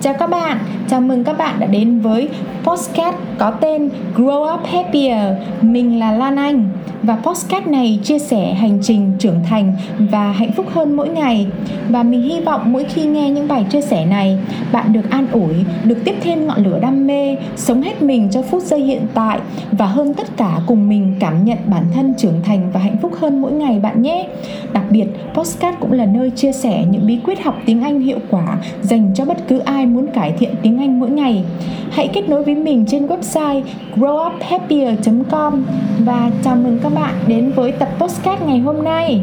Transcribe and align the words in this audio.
Chào 0.00 0.14
các 0.14 0.30
bạn, 0.30 0.58
chào 0.88 1.00
mừng 1.00 1.24
các 1.24 1.38
bạn 1.38 1.60
đã 1.60 1.66
đến 1.66 2.00
với 2.00 2.28
podcast 2.64 3.16
có 3.38 3.50
tên 3.50 3.90
Grow 4.16 4.54
Up 4.54 4.66
Happier. 4.66 5.34
Mình 5.60 5.98
là 5.98 6.12
Lan 6.12 6.36
Anh 6.36 6.70
và 7.02 7.16
podcast 7.22 7.66
này 7.66 8.00
chia 8.02 8.18
sẻ 8.18 8.54
hành 8.54 8.78
trình 8.82 9.12
trưởng 9.18 9.40
thành 9.48 9.72
và 9.98 10.32
hạnh 10.32 10.52
phúc 10.52 10.66
hơn 10.74 10.96
mỗi 10.96 11.08
ngày. 11.08 11.46
Và 11.88 12.02
mình 12.02 12.22
hy 12.22 12.40
vọng 12.40 12.72
mỗi 12.72 12.84
khi 12.84 13.04
nghe 13.04 13.30
những 13.30 13.48
bài 13.48 13.64
chia 13.70 13.80
sẻ 13.80 14.06
này, 14.06 14.38
bạn 14.72 14.92
được 14.92 15.10
an 15.10 15.26
ủi, 15.32 15.54
được 15.84 15.98
tiếp 16.04 16.14
thêm 16.20 16.46
ngọn 16.46 16.64
lửa 16.64 16.78
đam 16.82 17.06
mê, 17.06 17.36
sống 17.56 17.82
hết 17.82 18.02
mình 18.02 18.28
cho 18.30 18.42
phút 18.42 18.62
giây 18.62 18.80
hiện 18.80 19.02
tại 19.14 19.38
và 19.72 19.86
hơn 19.86 20.14
tất 20.14 20.36
cả 20.36 20.60
cùng 20.66 20.88
mình 20.88 21.14
cảm 21.20 21.44
nhận 21.44 21.58
bản 21.66 21.84
thân 21.94 22.14
trưởng 22.18 22.42
thành 22.44 22.70
và 22.72 22.80
hạnh 22.80 22.96
phúc 23.02 23.12
hơn 23.20 23.40
mỗi 23.40 23.52
ngày 23.52 23.78
bạn 23.78 24.02
nhé. 24.02 24.28
Đặc 24.72 24.84
biệt, 24.90 25.06
podcast 25.34 25.76
cũng 25.80 25.92
là 25.92 26.06
nơi 26.06 26.30
chia 26.30 26.52
sẻ 26.52 26.84
những 26.90 27.06
bí 27.06 27.18
quyết 27.24 27.44
học 27.44 27.58
tiếng 27.66 27.82
Anh 27.82 28.00
hiệu 28.00 28.18
quả 28.30 28.58
dành 28.82 29.10
cho 29.14 29.24
bất 29.24 29.48
cứ 29.48 29.58
ai 29.58 29.86
muốn 29.94 30.06
cải 30.14 30.32
thiện 30.32 30.54
tiếng 30.62 30.78
Anh 30.78 31.00
mỗi 31.00 31.10
ngày. 31.10 31.44
Hãy 31.90 32.08
kết 32.14 32.28
nối 32.28 32.44
với 32.44 32.54
mình 32.54 32.84
trên 32.88 33.06
website 33.06 33.62
growuphappier.com 33.94 35.64
và 35.98 36.30
chào 36.44 36.56
mừng 36.56 36.78
các 36.82 36.94
bạn 36.94 37.14
đến 37.26 37.52
với 37.52 37.72
tập 37.72 37.88
postcard 37.98 38.42
ngày 38.42 38.58
hôm 38.58 38.84
nay. 38.84 39.20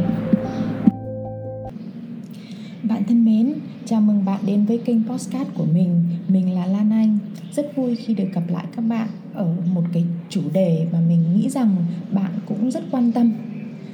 Bạn 2.83 3.03
thân 3.07 3.25
mến, 3.25 3.53
chào 3.85 4.01
mừng 4.01 4.25
bạn 4.25 4.39
đến 4.45 4.65
với 4.65 4.77
kênh 4.77 5.03
postcard 5.03 5.49
của 5.57 5.65
mình. 5.73 6.03
Mình 6.27 6.55
là 6.55 6.65
Lan 6.65 6.91
Anh. 6.91 7.17
Rất 7.51 7.75
vui 7.75 7.95
khi 7.95 8.13
được 8.13 8.27
gặp 8.33 8.43
lại 8.47 8.65
các 8.75 8.81
bạn 8.81 9.07
ở 9.33 9.47
một 9.73 9.83
cái 9.93 10.03
chủ 10.29 10.41
đề 10.53 10.87
mà 10.93 10.99
mình 11.09 11.23
nghĩ 11.35 11.49
rằng 11.49 11.75
bạn 12.11 12.31
cũng 12.47 12.71
rất 12.71 12.83
quan 12.91 13.11
tâm. 13.11 13.33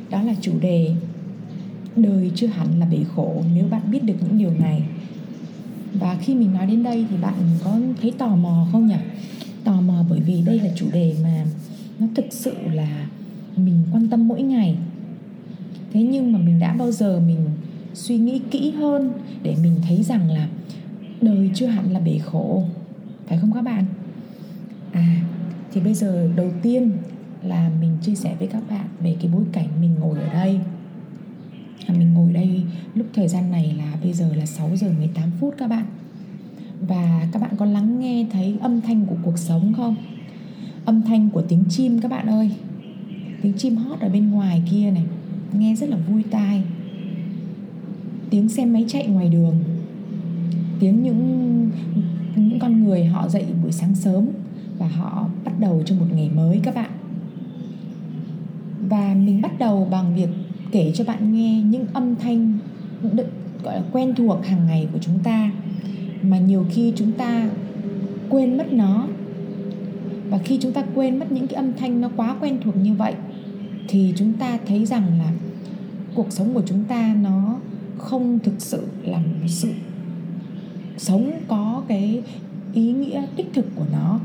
Đó 0.09 0.21
là 0.21 0.33
chủ 0.41 0.51
đề 0.61 0.91
đời 1.95 2.31
chưa 2.35 2.47
hẳn 2.47 2.67
là 2.79 2.85
bể 2.85 2.97
khổ 3.15 3.43
nếu 3.55 3.65
bạn 3.71 3.81
biết 3.91 4.03
được 4.03 4.15
những 4.21 4.37
điều 4.37 4.51
này 4.59 4.83
và 5.93 6.17
khi 6.21 6.35
mình 6.35 6.53
nói 6.53 6.65
đến 6.65 6.83
đây 6.83 7.05
thì 7.09 7.17
bạn 7.21 7.33
có 7.63 7.77
thấy 8.01 8.11
tò 8.17 8.35
mò 8.35 8.67
không 8.71 8.87
nhỉ? 8.87 8.95
Tò 9.63 9.81
mò 9.81 10.05
bởi 10.09 10.19
vì 10.19 10.41
đây 10.41 10.59
là 10.59 10.69
chủ 10.75 10.85
đề 10.93 11.15
mà 11.23 11.45
nó 11.99 12.07
thực 12.15 12.25
sự 12.29 12.53
là 12.73 13.07
mình 13.57 13.83
quan 13.91 14.07
tâm 14.07 14.27
mỗi 14.27 14.41
ngày. 14.41 14.77
Thế 15.93 16.01
nhưng 16.03 16.33
mà 16.33 16.39
mình 16.39 16.59
đã 16.59 16.73
bao 16.73 16.91
giờ 16.91 17.19
mình 17.19 17.45
suy 17.93 18.17
nghĩ 18.17 18.39
kỹ 18.51 18.71
hơn 18.71 19.11
để 19.43 19.55
mình 19.63 19.75
thấy 19.87 20.03
rằng 20.03 20.31
là 20.31 20.47
đời 21.21 21.49
chưa 21.53 21.67
hẳn 21.67 21.93
là 21.93 21.99
bể 21.99 22.17
khổ, 22.17 22.63
phải 23.27 23.37
không 23.37 23.53
các 23.53 23.61
bạn? 23.61 23.85
À 24.91 25.21
thì 25.73 25.81
bây 25.81 25.93
giờ 25.93 26.29
đầu 26.35 26.51
tiên 26.61 26.91
là 27.43 27.71
mình 27.81 27.91
chia 28.01 28.15
sẻ 28.15 28.35
với 28.39 28.47
các 28.47 28.63
bạn 28.69 28.85
về 28.99 29.15
cái 29.21 29.31
bối 29.33 29.43
cảnh 29.51 29.67
mình 29.81 29.95
ngồi 29.99 30.19
ở 30.19 30.33
đây 30.33 30.59
mình 31.91 32.13
ngồi 32.13 32.33
đây 32.33 32.63
lúc 32.95 33.07
thời 33.13 33.27
gian 33.27 33.51
này 33.51 33.75
là 33.77 33.97
bây 34.03 34.13
giờ 34.13 34.35
là 34.35 34.45
6 34.45 34.75
giờ 34.75 34.87
18 34.97 35.31
phút 35.39 35.55
các 35.57 35.67
bạn. 35.67 35.85
Và 36.87 37.27
các 37.31 37.41
bạn 37.41 37.51
có 37.57 37.65
lắng 37.65 37.99
nghe 37.99 38.25
thấy 38.31 38.57
âm 38.61 38.81
thanh 38.81 39.05
của 39.05 39.15
cuộc 39.23 39.37
sống 39.37 39.73
không? 39.77 39.95
Âm 40.85 41.01
thanh 41.01 41.29
của 41.29 41.41
tiếng 41.41 41.63
chim 41.69 42.01
các 42.01 42.11
bạn 42.11 42.27
ơi. 42.27 42.51
Tiếng 43.41 43.53
chim 43.57 43.75
hót 43.75 43.99
ở 43.99 44.09
bên 44.09 44.31
ngoài 44.31 44.63
kia 44.71 44.91
này, 44.91 45.05
Nghe 45.53 45.75
rất 45.75 45.89
là 45.89 45.97
vui 45.97 46.23
tai. 46.31 46.63
Tiếng 48.29 48.49
xe 48.49 48.65
máy 48.65 48.85
chạy 48.87 49.07
ngoài 49.07 49.29
đường. 49.29 49.55
Tiếng 50.79 51.03
những 51.03 51.69
những 52.35 52.59
con 52.59 52.83
người 52.83 53.05
họ 53.05 53.29
dậy 53.29 53.45
buổi 53.63 53.71
sáng 53.71 53.95
sớm 53.95 54.27
Và 54.77 54.87
họ 54.87 55.27
bắt 55.45 55.59
đầu 55.59 55.83
cho 55.85 55.95
một 55.95 56.05
ngày 56.15 56.29
mới 56.35 56.59
các 56.63 56.75
bạn. 56.75 56.91
Và 58.89 59.13
mình 59.13 59.41
bắt 59.41 59.59
đầu 59.59 59.87
bằng 59.91 60.15
việc 60.15 60.29
kể 60.71 60.91
cho 60.95 61.03
bạn 61.03 61.33
nghe 61.33 61.61
những 61.61 61.85
âm 61.93 62.15
thanh 62.15 62.57
gọi 63.63 63.75
là, 63.75 63.83
quen 63.91 64.15
thuộc 64.15 64.45
hàng 64.45 64.67
ngày 64.67 64.87
của 64.93 64.99
chúng 65.01 65.19
ta, 65.23 65.51
mà 66.21 66.39
nhiều 66.39 66.65
khi 66.69 66.93
chúng 66.95 67.11
ta 67.11 67.49
quên 68.29 68.57
mất 68.57 68.73
nó. 68.73 69.07
Và 70.29 70.37
khi 70.37 70.57
chúng 70.61 70.71
ta 70.71 70.83
quên 70.95 71.19
mất 71.19 71.31
những 71.31 71.47
cái 71.47 71.55
âm 71.55 71.73
thanh 71.73 72.01
nó 72.01 72.09
quá 72.15 72.35
quen 72.41 72.57
thuộc 72.63 72.77
như 72.77 72.93
vậy, 72.93 73.13
thì 73.87 74.13
chúng 74.15 74.33
ta 74.33 74.59
thấy 74.67 74.85
rằng 74.85 75.03
là 75.19 75.31
cuộc 76.15 76.31
sống 76.31 76.53
của 76.53 76.63
chúng 76.65 76.83
ta 76.83 77.15
nó 77.21 77.57
không 77.97 78.39
thực 78.39 78.53
sự 78.57 78.87
là 79.03 79.17
một 79.17 79.47
sự 79.47 79.69
sống 80.97 81.31
có 81.47 81.83
cái 81.87 82.21
ý 82.73 82.91
nghĩa 82.91 83.23
đích 83.37 83.53
thực 83.53 83.65
của 83.75 83.85
nó. 83.91 84.19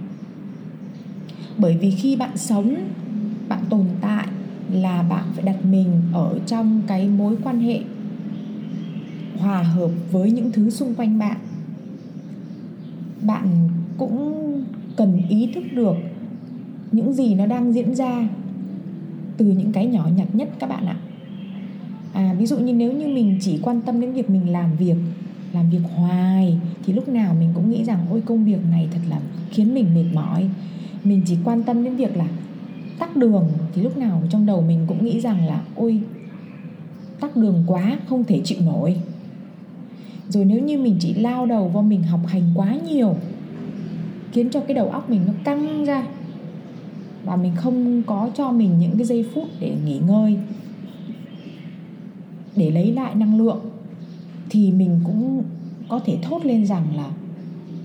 Bởi 1.58 1.76
vì 1.76 1.90
khi 1.90 2.16
bạn 2.16 2.36
sống, 2.36 2.76
bạn 3.48 3.60
tồn 3.70 3.86
tại 4.00 4.26
là 4.72 5.02
bạn 5.02 5.24
phải 5.34 5.44
đặt 5.44 5.64
mình 5.64 5.88
ở 6.12 6.38
trong 6.46 6.82
cái 6.86 7.08
mối 7.08 7.36
quan 7.44 7.60
hệ 7.60 7.80
hòa 9.38 9.62
hợp 9.62 9.90
với 10.12 10.30
những 10.30 10.52
thứ 10.52 10.70
xung 10.70 10.94
quanh 10.94 11.18
bạn. 11.18 11.36
Bạn 13.22 13.68
cũng 13.98 14.42
cần 14.96 15.22
ý 15.28 15.50
thức 15.54 15.64
được 15.74 15.96
những 16.92 17.12
gì 17.12 17.34
nó 17.34 17.46
đang 17.46 17.72
diễn 17.72 17.94
ra 17.94 18.28
từ 19.36 19.46
những 19.46 19.72
cái 19.72 19.86
nhỏ 19.86 20.08
nhặt 20.16 20.34
nhất 20.34 20.48
các 20.58 20.70
bạn 20.70 20.86
ạ. 20.86 20.96
À 22.12 22.34
ví 22.38 22.46
dụ 22.46 22.58
như 22.58 22.72
nếu 22.72 22.92
như 22.92 23.06
mình 23.08 23.38
chỉ 23.40 23.58
quan 23.62 23.80
tâm 23.80 24.00
đến 24.00 24.12
việc 24.12 24.30
mình 24.30 24.52
làm 24.52 24.76
việc 24.76 24.96
làm 25.52 25.70
việc 25.70 25.80
hoài, 25.94 26.58
thì 26.86 26.92
lúc 26.92 27.08
nào 27.08 27.34
mình 27.40 27.50
cũng 27.54 27.70
nghĩ 27.70 27.84
rằng, 27.84 28.06
ôi, 28.10 28.22
công 28.26 28.44
việc 28.44 28.58
này 28.70 28.88
thật 28.92 29.00
là 29.10 29.20
khiến 29.50 29.74
mình 29.74 29.94
mệt 29.94 30.04
mỏi. 30.14 30.48
Mình 31.04 31.22
chỉ 31.26 31.36
quan 31.44 31.62
tâm 31.62 31.84
đến 31.84 31.96
việc 31.96 32.16
là 32.16 32.26
tắc 32.98 33.16
đường 33.16 33.48
thì 33.74 33.82
lúc 33.82 33.96
nào 33.96 34.22
trong 34.30 34.46
đầu 34.46 34.62
mình 34.62 34.84
cũng 34.86 35.04
nghĩ 35.04 35.20
rằng 35.20 35.46
là, 35.46 35.62
ôi, 35.74 36.00
tắc 37.20 37.36
đường 37.36 37.64
quá, 37.66 37.98
không 38.08 38.24
thể 38.24 38.40
chịu 38.44 38.58
nổi. 38.66 38.96
Rồi 40.28 40.44
nếu 40.44 40.62
như 40.62 40.78
mình 40.78 40.96
chỉ 41.00 41.14
lao 41.14 41.46
đầu 41.46 41.68
vào 41.68 41.82
mình 41.82 42.02
học 42.02 42.20
hành 42.26 42.42
quá 42.54 42.76
nhiều, 42.88 43.16
khiến 44.32 44.50
cho 44.50 44.60
cái 44.60 44.74
đầu 44.74 44.88
óc 44.90 45.10
mình 45.10 45.20
nó 45.26 45.32
căng 45.44 45.84
ra, 45.84 46.06
và 47.24 47.36
mình 47.36 47.52
không 47.56 48.02
có 48.02 48.30
cho 48.34 48.50
mình 48.52 48.78
những 48.78 48.96
cái 48.96 49.06
giây 49.06 49.24
phút 49.34 49.48
để 49.60 49.76
nghỉ 49.84 49.98
ngơi, 49.98 50.38
để 52.56 52.70
lấy 52.70 52.92
lại 52.92 53.14
năng 53.14 53.38
lượng, 53.38 53.60
thì 54.50 54.72
mình 54.72 55.00
cũng 55.04 55.42
có 55.88 56.00
thể 56.06 56.18
thốt 56.22 56.46
lên 56.46 56.66
rằng 56.66 56.96
là, 56.96 57.10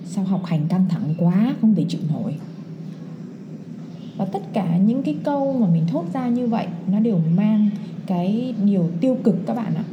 sao 0.06 0.24
học 0.24 0.46
hành 0.46 0.68
căng 0.68 0.86
thẳng 0.90 1.16
quá, 1.18 1.56
không 1.62 1.76
thể 1.76 1.86
chịu 1.90 2.02
nổi 2.14 2.36
và 4.22 4.28
tất 4.28 4.54
cả 4.54 4.78
những 4.78 5.04
cái 5.04 5.16
câu 5.24 5.54
mà 5.54 5.68
mình 5.68 5.88
thốt 5.88 6.06
ra 6.14 6.28
như 6.28 6.48
vậy, 6.48 6.68
nó 6.92 7.00
đều 7.00 7.20
mang 7.36 7.70
cái 8.08 8.54
điều 8.64 8.90
tiêu 9.00 9.18
cực 9.24 9.36
các 9.48 9.56
bạn 9.56 9.76
ạ. 9.76 9.84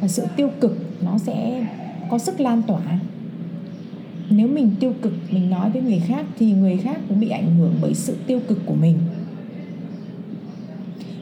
Và 0.00 0.08
sự 0.08 0.26
tiêu 0.36 0.50
cực 0.60 0.78
nó 1.04 1.18
sẽ 1.18 1.66
có 2.10 2.18
sức 2.18 2.40
lan 2.40 2.62
tỏa. 2.62 3.00
Nếu 4.30 4.48
mình 4.48 4.70
tiêu 4.80 4.92
cực, 5.02 5.12
mình 5.30 5.50
nói 5.50 5.70
với 5.70 5.82
người 5.82 5.98
khác 5.98 6.26
thì 6.38 6.52
người 6.52 6.76
khác 6.76 7.00
cũng 7.08 7.20
bị 7.20 7.28
ảnh 7.28 7.56
hưởng 7.56 7.74
bởi 7.82 7.94
sự 7.94 8.16
tiêu 8.26 8.40
cực 8.48 8.66
của 8.66 8.74
mình. 8.74 8.98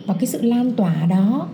Và 0.06 0.14
cái 0.14 0.26
sự 0.26 0.42
lan 0.42 0.72
tỏa 0.72 1.06
đó, 1.06 1.48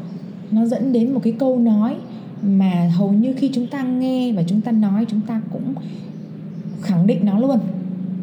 nó 0.51 0.67
dẫn 0.67 0.93
đến 0.93 1.13
một 1.13 1.21
cái 1.23 1.33
câu 1.39 1.59
nói 1.59 1.97
mà 2.43 2.91
hầu 2.97 3.13
như 3.13 3.35
khi 3.37 3.51
chúng 3.55 3.67
ta 3.67 3.83
nghe 3.83 4.33
và 4.33 4.43
chúng 4.43 4.61
ta 4.61 4.73
nói, 4.73 5.05
chúng 5.09 5.21
ta 5.21 5.41
cũng 5.53 5.75
khẳng 6.83 7.07
định 7.07 7.19
nó 7.23 7.39
luôn 7.39 7.59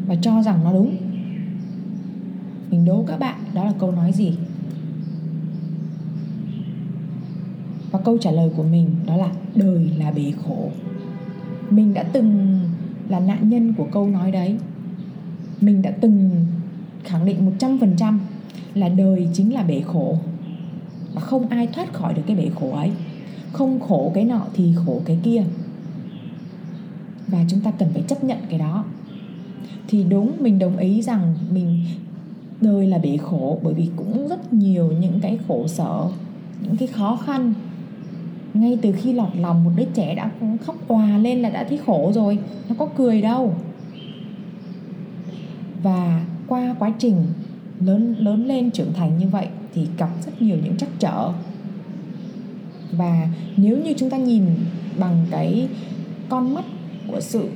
và 0.07 0.15
cho 0.21 0.41
rằng 0.43 0.59
nó 0.63 0.73
đúng 0.73 0.95
mình 2.71 2.85
đố 2.85 3.03
các 3.07 3.19
bạn, 3.19 3.35
đó 3.53 3.63
là 3.63 3.73
câu 3.79 3.91
nói 3.91 4.11
gì? 4.11 4.33
Và 7.91 7.99
câu 7.99 8.17
trả 8.17 8.31
lời 8.31 8.49
của 8.57 8.63
mình 8.63 8.89
đó 9.05 9.17
là 9.17 9.31
đời 9.55 9.91
là 9.97 10.11
bể 10.11 10.31
khổ. 10.43 10.69
Mình 11.69 11.93
đã 11.93 12.03
từng 12.03 12.59
là 13.09 13.19
nạn 13.19 13.49
nhân 13.49 13.73
của 13.73 13.87
câu 13.91 14.07
nói 14.07 14.31
đấy. 14.31 14.57
Mình 15.61 15.81
đã 15.81 15.91
từng 16.01 16.45
khẳng 17.03 17.25
định 17.25 17.51
100% 17.59 18.17
là 18.73 18.89
đời 18.89 19.27
chính 19.33 19.53
là 19.53 19.63
bể 19.63 19.81
khổ. 19.81 20.17
Và 21.13 21.21
không 21.21 21.49
ai 21.49 21.67
thoát 21.67 21.93
khỏi 21.93 22.13
được 22.13 22.21
cái 22.27 22.35
bể 22.35 22.49
khổ 22.59 22.71
ấy. 22.71 22.91
Không 23.51 23.79
khổ 23.79 24.11
cái 24.15 24.25
nọ 24.25 24.41
thì 24.53 24.73
khổ 24.85 25.01
cái 25.05 25.19
kia. 25.23 25.43
Và 27.27 27.45
chúng 27.49 27.61
ta 27.61 27.71
cần 27.71 27.89
phải 27.93 28.03
chấp 28.07 28.23
nhận 28.23 28.37
cái 28.49 28.59
đó. 28.59 28.85
Thì 29.87 30.03
đúng, 30.03 30.31
mình 30.39 30.59
đồng 30.59 30.77
ý 30.77 31.01
rằng 31.01 31.35
mình 31.51 31.85
đời 32.61 32.87
là 32.87 32.97
bể 32.97 33.17
khổ, 33.17 33.59
bởi 33.63 33.73
vì 33.73 33.89
cũng 33.95 34.27
rất 34.27 34.53
nhiều 34.53 34.91
những 34.99 35.19
cái 35.21 35.39
khổ 35.47 35.67
sở, 35.67 36.07
những 36.61 36.77
cái 36.77 36.87
khó 36.87 37.19
khăn. 37.25 37.53
Ngay 38.53 38.77
từ 38.81 38.91
khi 38.91 39.13
lọt 39.13 39.35
lòng, 39.35 39.63
một 39.63 39.71
đứa 39.75 39.85
trẻ 39.93 40.15
đã 40.15 40.31
khóc 40.65 40.75
òa 40.87 41.17
lên 41.17 41.41
là 41.41 41.49
đã 41.49 41.63
thấy 41.63 41.79
khổ 41.85 42.11
rồi, 42.15 42.37
nó 42.69 42.75
có 42.77 42.85
cười 42.97 43.21
đâu. 43.21 43.53
Và 45.83 46.25
qua 46.47 46.75
quá 46.79 46.93
trình 46.99 47.15
lớn 47.79 48.15
lớn 48.19 48.47
lên, 48.47 48.71
trưởng 48.71 48.93
thành 48.93 49.17
như 49.17 49.27
vậy 49.27 49.47
thì 49.73 49.87
gặp 49.97 50.09
rất 50.25 50.41
nhiều 50.41 50.57
những 50.63 50.77
trắc 50.77 50.89
trở. 50.99 51.31
Và 52.91 53.27
nếu 53.57 53.77
như 53.77 53.93
chúng 53.97 54.09
ta 54.09 54.17
nhìn 54.17 54.43
bằng 54.99 55.25
cái 55.31 55.67
con 56.29 56.53
mắt 56.53 56.65
của 57.07 57.19
sự 57.19 57.49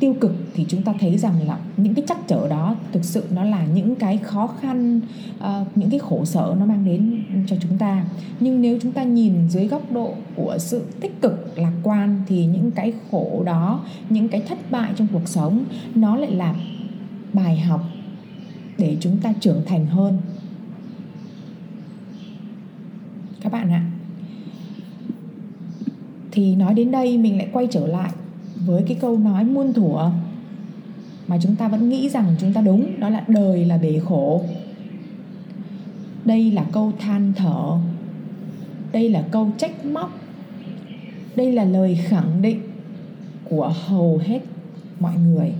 tiêu 0.00 0.14
cực 0.20 0.32
thì 0.54 0.64
chúng 0.68 0.82
ta 0.82 0.94
thấy 1.00 1.18
rằng 1.18 1.34
là 1.46 1.58
những 1.76 1.94
cái 1.94 2.04
trắc 2.08 2.18
trở 2.28 2.48
đó 2.48 2.76
thực 2.92 3.04
sự 3.04 3.24
nó 3.30 3.44
là 3.44 3.66
những 3.74 3.94
cái 3.94 4.16
khó 4.16 4.46
khăn 4.46 5.00
uh, 5.38 5.44
những 5.74 5.90
cái 5.90 5.98
khổ 5.98 6.24
sở 6.24 6.56
nó 6.60 6.66
mang 6.66 6.84
đến 6.84 7.22
cho 7.46 7.56
chúng 7.60 7.78
ta. 7.78 8.04
Nhưng 8.40 8.62
nếu 8.62 8.78
chúng 8.82 8.92
ta 8.92 9.02
nhìn 9.02 9.48
dưới 9.48 9.68
góc 9.68 9.92
độ 9.92 10.14
của 10.36 10.56
sự 10.58 10.84
tích 11.00 11.20
cực 11.20 11.58
lạc 11.58 11.72
quan 11.82 12.22
thì 12.26 12.46
những 12.46 12.70
cái 12.70 12.92
khổ 13.10 13.42
đó 13.46 13.84
những 14.08 14.28
cái 14.28 14.40
thất 14.48 14.58
bại 14.70 14.92
trong 14.96 15.06
cuộc 15.12 15.28
sống 15.28 15.64
nó 15.94 16.16
lại 16.16 16.30
là 16.30 16.54
bài 17.32 17.58
học 17.58 17.80
để 18.78 18.96
chúng 19.00 19.16
ta 19.16 19.32
trưởng 19.40 19.62
thành 19.66 19.86
hơn. 19.86 20.18
Các 23.40 23.52
bạn 23.52 23.70
ạ 23.70 23.84
thì 26.30 26.56
nói 26.56 26.74
đến 26.74 26.90
đây 26.90 27.18
mình 27.18 27.38
lại 27.38 27.48
quay 27.52 27.66
trở 27.70 27.86
lại 27.86 28.10
với 28.68 28.82
cái 28.82 28.96
câu 29.00 29.18
nói 29.18 29.44
muôn 29.44 29.72
thuở 29.72 30.10
mà 31.28 31.38
chúng 31.42 31.56
ta 31.56 31.68
vẫn 31.68 31.88
nghĩ 31.88 32.08
rằng 32.08 32.34
chúng 32.40 32.52
ta 32.52 32.60
đúng, 32.60 33.00
đó 33.00 33.08
là 33.08 33.24
đời 33.28 33.64
là 33.64 33.78
bể 33.78 34.00
khổ. 34.04 34.44
Đây 36.24 36.50
là 36.50 36.64
câu 36.72 36.92
than 36.98 37.32
thở, 37.36 37.78
đây 38.92 39.10
là 39.10 39.22
câu 39.30 39.50
trách 39.58 39.84
móc, 39.84 40.18
đây 41.36 41.52
là 41.52 41.64
lời 41.64 41.98
khẳng 42.04 42.42
định 42.42 42.60
của 43.44 43.72
hầu 43.86 44.20
hết 44.24 44.40
mọi 45.00 45.16
người, 45.16 45.52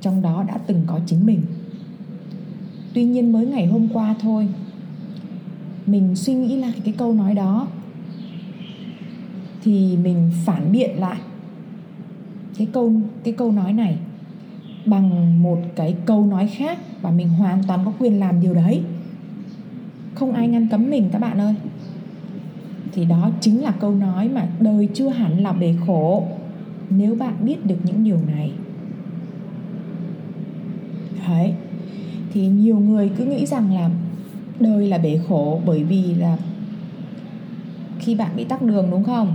trong 0.00 0.22
đó 0.22 0.44
đã 0.48 0.58
từng 0.66 0.82
có 0.86 1.00
chính 1.06 1.26
mình. 1.26 1.40
Tuy 2.94 3.04
nhiên 3.04 3.32
mới 3.32 3.46
ngày 3.46 3.66
hôm 3.66 3.88
qua 3.92 4.14
thôi, 4.20 4.48
mình 5.86 6.16
suy 6.16 6.34
nghĩ 6.34 6.56
lại 6.56 6.72
cái 6.84 6.94
câu 6.98 7.14
nói 7.14 7.34
đó, 7.34 7.66
thì 9.64 9.96
mình 9.96 10.30
phản 10.44 10.72
biện 10.72 10.90
lại 10.98 11.18
cái 12.60 12.68
câu 12.72 12.92
cái 13.24 13.34
câu 13.34 13.52
nói 13.52 13.72
này 13.72 13.96
bằng 14.86 15.42
một 15.42 15.58
cái 15.76 15.94
câu 16.06 16.26
nói 16.26 16.46
khác 16.46 16.78
và 17.02 17.10
mình 17.10 17.28
hoàn 17.28 17.62
toàn 17.68 17.80
có 17.84 17.92
quyền 17.98 18.20
làm 18.20 18.40
điều 18.40 18.54
đấy. 18.54 18.82
Không 20.14 20.32
ai 20.32 20.48
ngăn 20.48 20.68
cấm 20.68 20.90
mình, 20.90 21.08
các 21.12 21.18
bạn 21.18 21.38
ơi. 21.38 21.54
Thì 22.92 23.04
đó 23.04 23.30
chính 23.40 23.62
là 23.62 23.70
câu 23.70 23.94
nói 23.94 24.28
mà 24.28 24.48
đời 24.60 24.88
chưa 24.94 25.08
hẳn 25.08 25.42
là 25.42 25.52
bể 25.52 25.74
khổ, 25.86 26.26
nếu 26.90 27.14
bạn 27.14 27.34
biết 27.40 27.66
được 27.66 27.78
những 27.84 28.04
điều 28.04 28.18
này. 28.26 28.52
Đấy. 31.28 31.52
Thì 32.32 32.46
nhiều 32.46 32.78
người 32.78 33.10
cứ 33.16 33.24
nghĩ 33.24 33.46
rằng 33.46 33.74
là 33.74 33.90
đời 34.60 34.88
là 34.88 34.98
bể 34.98 35.20
khổ 35.28 35.60
bởi 35.66 35.84
vì 35.84 36.14
là 36.14 36.36
khi 37.98 38.14
bạn 38.14 38.30
bị 38.36 38.44
tắc 38.44 38.62
đường, 38.62 38.88
đúng 38.90 39.04
không? 39.04 39.34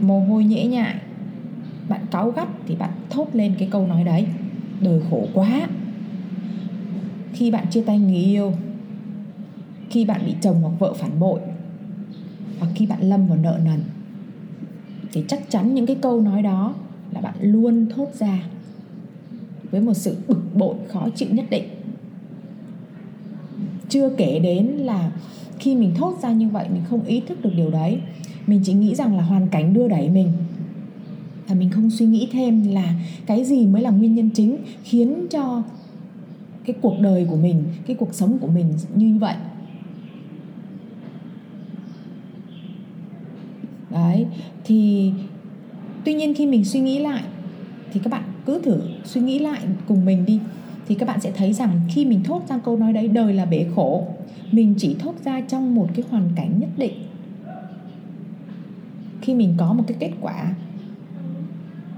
Mồ 0.00 0.20
hôi 0.20 0.44
nhễ 0.44 0.66
nhại 0.66 0.94
bạn 1.90 2.00
cáu 2.10 2.30
gắt 2.30 2.48
thì 2.66 2.76
bạn 2.76 2.90
thốt 3.10 3.26
lên 3.32 3.54
cái 3.58 3.68
câu 3.70 3.86
nói 3.86 4.04
đấy. 4.04 4.26
Đời 4.80 5.00
khổ 5.10 5.26
quá. 5.34 5.68
Khi 7.32 7.50
bạn 7.50 7.66
chia 7.70 7.82
tay 7.82 7.98
người 7.98 8.14
yêu, 8.14 8.52
khi 9.90 10.04
bạn 10.04 10.20
bị 10.26 10.34
chồng 10.40 10.62
hoặc 10.62 10.72
vợ 10.78 10.92
phản 10.92 11.20
bội, 11.20 11.40
hoặc 12.58 12.68
khi 12.74 12.86
bạn 12.86 13.00
lâm 13.02 13.26
vào 13.26 13.38
nợ 13.38 13.58
nần, 13.64 13.80
thì 15.12 15.24
chắc 15.28 15.50
chắn 15.50 15.74
những 15.74 15.86
cái 15.86 15.96
câu 15.96 16.20
nói 16.20 16.42
đó 16.42 16.74
là 17.12 17.20
bạn 17.20 17.34
luôn 17.40 17.86
thốt 17.94 18.08
ra 18.14 18.42
với 19.70 19.80
một 19.80 19.94
sự 19.94 20.16
bực 20.28 20.54
bội 20.54 20.74
khó 20.88 21.08
chịu 21.14 21.28
nhất 21.32 21.44
định. 21.50 21.64
Chưa 23.88 24.10
kể 24.16 24.38
đến 24.38 24.66
là 24.66 25.10
khi 25.58 25.74
mình 25.74 25.94
thốt 25.94 26.18
ra 26.22 26.32
như 26.32 26.48
vậy, 26.48 26.66
mình 26.72 26.82
không 26.90 27.04
ý 27.04 27.20
thức 27.20 27.42
được 27.42 27.52
điều 27.56 27.70
đấy. 27.70 27.98
Mình 28.46 28.60
chỉ 28.64 28.72
nghĩ 28.72 28.94
rằng 28.94 29.16
là 29.16 29.22
hoàn 29.22 29.48
cảnh 29.48 29.74
đưa 29.74 29.88
đẩy 29.88 30.08
mình 30.08 30.32
và 31.50 31.56
mình 31.56 31.70
không 31.70 31.90
suy 31.90 32.06
nghĩ 32.06 32.28
thêm 32.32 32.72
là 32.72 32.94
cái 33.26 33.44
gì 33.44 33.66
mới 33.66 33.82
là 33.82 33.90
nguyên 33.90 34.14
nhân 34.14 34.30
chính 34.30 34.56
khiến 34.84 35.26
cho 35.30 35.62
cái 36.64 36.76
cuộc 36.80 37.00
đời 37.00 37.26
của 37.30 37.36
mình, 37.36 37.64
cái 37.86 37.96
cuộc 37.96 38.14
sống 38.14 38.38
của 38.38 38.46
mình 38.46 38.66
như 38.94 39.16
vậy. 39.18 39.34
Đấy, 43.90 44.26
thì 44.64 45.12
tuy 46.04 46.14
nhiên 46.14 46.34
khi 46.34 46.46
mình 46.46 46.64
suy 46.64 46.80
nghĩ 46.80 46.98
lại, 46.98 47.22
thì 47.92 48.00
các 48.04 48.12
bạn 48.12 48.22
cứ 48.46 48.60
thử 48.60 48.80
suy 49.04 49.20
nghĩ 49.20 49.38
lại 49.38 49.60
cùng 49.88 50.04
mình 50.04 50.24
đi. 50.26 50.40
Thì 50.88 50.94
các 50.94 51.06
bạn 51.06 51.20
sẽ 51.20 51.30
thấy 51.30 51.52
rằng 51.52 51.80
khi 51.88 52.04
mình 52.04 52.22
thốt 52.24 52.42
ra 52.48 52.58
câu 52.58 52.76
nói 52.76 52.92
đấy, 52.92 53.08
đời 53.08 53.34
là 53.34 53.44
bể 53.44 53.66
khổ, 53.74 54.06
mình 54.52 54.74
chỉ 54.78 54.96
thốt 54.98 55.14
ra 55.24 55.40
trong 55.40 55.74
một 55.74 55.88
cái 55.94 56.04
hoàn 56.10 56.28
cảnh 56.36 56.60
nhất 56.60 56.70
định. 56.76 56.94
Khi 59.20 59.34
mình 59.34 59.54
có 59.56 59.72
một 59.72 59.84
cái 59.86 59.96
kết 60.00 60.12
quả 60.20 60.54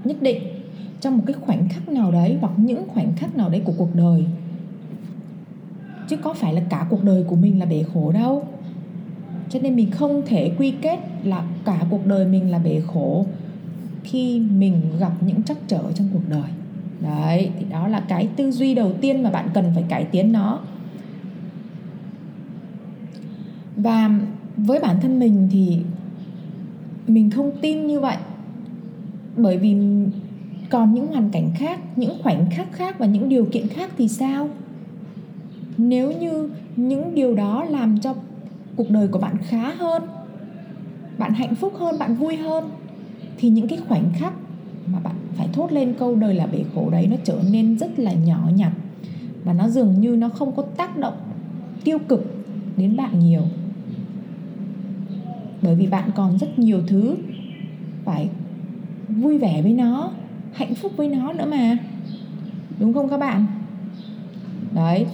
nhất 0.03 0.17
định, 0.21 0.43
trong 1.01 1.17
một 1.17 1.23
cái 1.27 1.33
khoảnh 1.33 1.69
khắc 1.69 1.89
nào 1.89 2.11
đấy 2.11 2.37
hoặc 2.41 2.53
những 2.57 2.87
khoảnh 2.87 3.13
khắc 3.15 3.35
nào 3.35 3.49
đấy 3.49 3.61
của 3.65 3.73
cuộc 3.77 3.95
đời. 3.95 4.25
Chứ 6.07 6.17
có 6.17 6.33
phải 6.33 6.53
là 6.53 6.61
cả 6.69 6.87
cuộc 6.89 7.03
đời 7.03 7.23
của 7.23 7.35
mình 7.35 7.59
là 7.59 7.65
bể 7.65 7.83
khổ 7.93 8.11
đâu. 8.11 8.43
Cho 9.49 9.59
nên 9.59 9.75
mình 9.75 9.91
không 9.91 10.21
thể 10.25 10.51
quy 10.57 10.73
kết 10.81 10.99
là 11.23 11.45
cả 11.65 11.85
cuộc 11.89 12.07
đời 12.07 12.25
mình 12.25 12.51
là 12.51 12.59
bể 12.59 12.81
khổ 12.87 13.25
khi 14.03 14.39
mình 14.39 14.81
gặp 14.99 15.11
những 15.21 15.43
trắc 15.43 15.57
trở 15.67 15.91
trong 15.95 16.07
cuộc 16.13 16.29
đời. 16.29 16.49
Đấy, 17.01 17.49
thì 17.59 17.65
đó 17.69 17.87
là 17.87 17.99
cái 17.99 18.27
tư 18.35 18.51
duy 18.51 18.75
đầu 18.75 18.91
tiên 19.01 19.23
mà 19.23 19.29
bạn 19.29 19.49
cần 19.53 19.71
phải 19.73 19.83
cải 19.89 20.03
tiến 20.03 20.31
nó. 20.31 20.59
Và 23.77 24.19
với 24.57 24.79
bản 24.79 24.99
thân 25.01 25.19
mình 25.19 25.47
thì 25.51 25.79
mình 27.07 27.31
không 27.31 27.51
tin 27.61 27.87
như 27.87 27.99
vậy 27.99 28.17
bởi 29.37 29.57
vì 29.57 29.75
còn 30.69 30.93
những 30.93 31.07
hoàn 31.07 31.29
cảnh 31.29 31.51
khác, 31.55 31.79
những 31.95 32.17
khoảnh 32.23 32.45
khắc 32.51 32.71
khác 32.71 32.99
và 32.99 33.05
những 33.05 33.29
điều 33.29 33.45
kiện 33.45 33.67
khác 33.67 33.91
thì 33.97 34.07
sao? 34.07 34.49
Nếu 35.77 36.11
như 36.11 36.49
những 36.75 37.15
điều 37.15 37.35
đó 37.35 37.65
làm 37.69 37.99
cho 37.99 38.13
cuộc 38.75 38.89
đời 38.89 39.07
của 39.07 39.19
bạn 39.19 39.35
khá 39.41 39.73
hơn, 39.73 40.03
bạn 41.17 41.33
hạnh 41.33 41.55
phúc 41.55 41.73
hơn, 41.79 41.99
bạn 41.99 42.15
vui 42.15 42.35
hơn, 42.35 42.69
thì 43.37 43.49
những 43.49 43.67
cái 43.67 43.79
khoảnh 43.87 44.09
khắc 44.13 44.33
mà 44.93 44.99
bạn 44.99 45.15
phải 45.35 45.47
thốt 45.53 45.71
lên 45.71 45.93
câu 45.99 46.15
đời 46.15 46.33
là 46.33 46.47
bể 46.47 46.63
khổ 46.75 46.89
đấy 46.89 47.07
nó 47.07 47.15
trở 47.23 47.39
nên 47.51 47.77
rất 47.77 47.99
là 47.99 48.13
nhỏ 48.13 48.49
nhặt 48.55 48.71
và 49.43 49.53
nó 49.53 49.69
dường 49.69 50.01
như 50.01 50.15
nó 50.15 50.29
không 50.29 50.51
có 50.51 50.63
tác 50.63 50.97
động 50.97 51.17
tiêu 51.83 51.97
cực 52.07 52.35
đến 52.77 52.97
bạn 52.97 53.19
nhiều. 53.19 53.41
Bởi 55.61 55.75
vì 55.75 55.87
bạn 55.87 56.09
còn 56.15 56.37
rất 56.37 56.59
nhiều 56.59 56.81
thứ 56.87 57.15
phải 58.05 58.29
vui 59.21 59.37
vẻ 59.37 59.61
với 59.61 59.73
nó, 59.73 60.11
hạnh 60.53 60.75
phúc 60.75 60.91
với 60.97 61.07
nó 61.07 61.33
nữa 61.33 61.45
mà. 61.51 61.77
Đúng 62.79 62.93
không 62.93 63.09
các 63.09 63.17
bạn? 63.17 63.45
Đấy. 64.75 65.05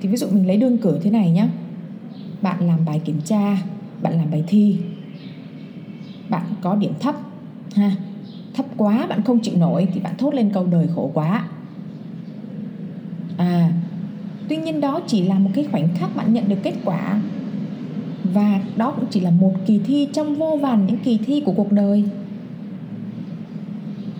Thì 0.00 0.08
ví 0.08 0.16
dụ 0.16 0.26
mình 0.30 0.46
lấy 0.46 0.56
đơn 0.56 0.78
cử 0.78 0.98
thế 1.02 1.10
này 1.10 1.30
nhé 1.30 1.48
bạn 2.42 2.66
làm 2.66 2.84
bài 2.84 3.00
kiểm 3.04 3.20
tra, 3.20 3.56
bạn 4.02 4.12
làm 4.12 4.30
bài 4.30 4.44
thi. 4.46 4.76
Bạn 6.28 6.42
có 6.62 6.74
điểm 6.74 6.92
thấp, 7.00 7.14
ha. 7.74 7.92
Thấp 8.54 8.66
quá, 8.76 9.06
bạn 9.08 9.22
không 9.22 9.40
chịu 9.40 9.54
nổi 9.56 9.88
thì 9.94 10.00
bạn 10.00 10.14
thốt 10.18 10.34
lên 10.34 10.50
câu 10.50 10.66
đời 10.66 10.88
khổ 10.94 11.10
quá 11.14 11.44
à 13.36 13.72
tuy 14.48 14.56
nhiên 14.56 14.80
đó 14.80 15.00
chỉ 15.06 15.22
là 15.22 15.38
một 15.38 15.50
cái 15.54 15.66
khoảnh 15.70 15.88
khắc 15.94 16.16
bạn 16.16 16.32
nhận 16.32 16.48
được 16.48 16.58
kết 16.62 16.74
quả 16.84 17.20
và 18.34 18.60
đó 18.76 18.90
cũng 18.90 19.04
chỉ 19.10 19.20
là 19.20 19.30
một 19.30 19.52
kỳ 19.66 19.80
thi 19.86 20.08
trong 20.12 20.34
vô 20.34 20.58
vàn 20.62 20.86
những 20.86 20.98
kỳ 20.98 21.18
thi 21.26 21.42
của 21.46 21.52
cuộc 21.52 21.72
đời. 21.72 22.04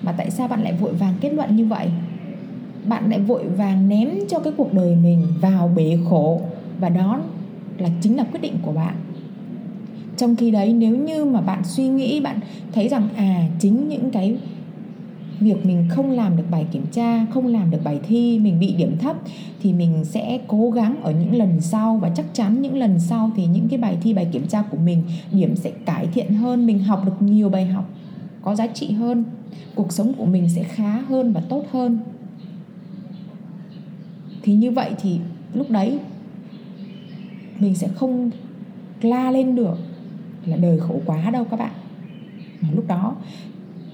Mà 0.02 0.12
tại 0.12 0.30
sao 0.30 0.48
bạn 0.48 0.62
lại 0.62 0.72
vội 0.72 0.92
vàng 0.92 1.14
kết 1.20 1.34
luận 1.34 1.56
như 1.56 1.66
vậy? 1.66 1.88
Bạn 2.88 3.10
lại 3.10 3.20
vội 3.20 3.48
vàng 3.48 3.88
ném 3.88 4.08
cho 4.28 4.38
cái 4.38 4.52
cuộc 4.56 4.74
đời 4.74 4.96
mình 5.02 5.26
vào 5.40 5.72
bể 5.76 5.98
khổ 6.10 6.40
và 6.80 6.88
đó 6.88 7.20
là 7.78 7.88
chính 8.00 8.16
là 8.16 8.24
quyết 8.24 8.40
định 8.40 8.54
của 8.62 8.72
bạn. 8.72 8.94
Trong 10.16 10.36
khi 10.36 10.50
đấy, 10.50 10.72
nếu 10.72 10.96
như 10.96 11.24
mà 11.24 11.40
bạn 11.40 11.64
suy 11.64 11.88
nghĩ, 11.88 12.20
bạn 12.20 12.40
thấy 12.72 12.88
rằng 12.88 13.08
à 13.16 13.42
chính 13.58 13.88
những 13.88 14.10
cái 14.10 14.36
việc 15.40 15.66
mình 15.66 15.84
không 15.90 16.10
làm 16.10 16.36
được 16.36 16.44
bài 16.50 16.66
kiểm 16.72 16.86
tra, 16.92 17.26
không 17.26 17.46
làm 17.46 17.70
được 17.70 17.84
bài 17.84 18.00
thi, 18.06 18.38
mình 18.38 18.60
bị 18.60 18.74
điểm 18.74 18.98
thấp 18.98 19.16
thì 19.62 19.72
mình 19.72 20.04
sẽ 20.04 20.40
cố 20.46 20.70
gắng 20.70 20.96
ở 21.02 21.12
những 21.12 21.34
lần 21.34 21.60
sau 21.60 21.96
và 21.96 22.08
chắc 22.08 22.26
chắn 22.32 22.62
những 22.62 22.76
lần 22.76 23.00
sau 23.00 23.30
thì 23.36 23.46
những 23.46 23.68
cái 23.68 23.78
bài 23.78 23.98
thi, 24.02 24.14
bài 24.14 24.28
kiểm 24.32 24.46
tra 24.46 24.62
của 24.62 24.76
mình, 24.76 25.02
điểm 25.32 25.56
sẽ 25.56 25.70
cải 25.70 26.06
thiện 26.06 26.34
hơn, 26.34 26.66
mình 26.66 26.78
học 26.78 27.02
được 27.06 27.22
nhiều 27.22 27.48
bài 27.48 27.66
học, 27.66 27.90
có 28.42 28.54
giá 28.54 28.66
trị 28.66 28.92
hơn, 28.92 29.24
cuộc 29.74 29.92
sống 29.92 30.12
của 30.18 30.24
mình 30.24 30.48
sẽ 30.48 30.62
khá 30.64 31.00
hơn 31.00 31.32
và 31.32 31.40
tốt 31.40 31.64
hơn. 31.72 31.98
Thì 34.42 34.54
như 34.54 34.70
vậy 34.70 34.90
thì 35.02 35.18
lúc 35.54 35.70
đấy, 35.70 35.98
mình 37.58 37.74
sẽ 37.74 37.88
không 37.88 38.30
la 39.02 39.30
lên 39.30 39.56
được 39.56 39.78
là 40.46 40.56
đời 40.56 40.78
khổ 40.78 41.00
quá 41.06 41.30
đâu 41.30 41.44
các 41.44 41.58
bạn. 41.58 41.72
Mà 42.60 42.68
lúc 42.74 42.88
đó 42.88 43.14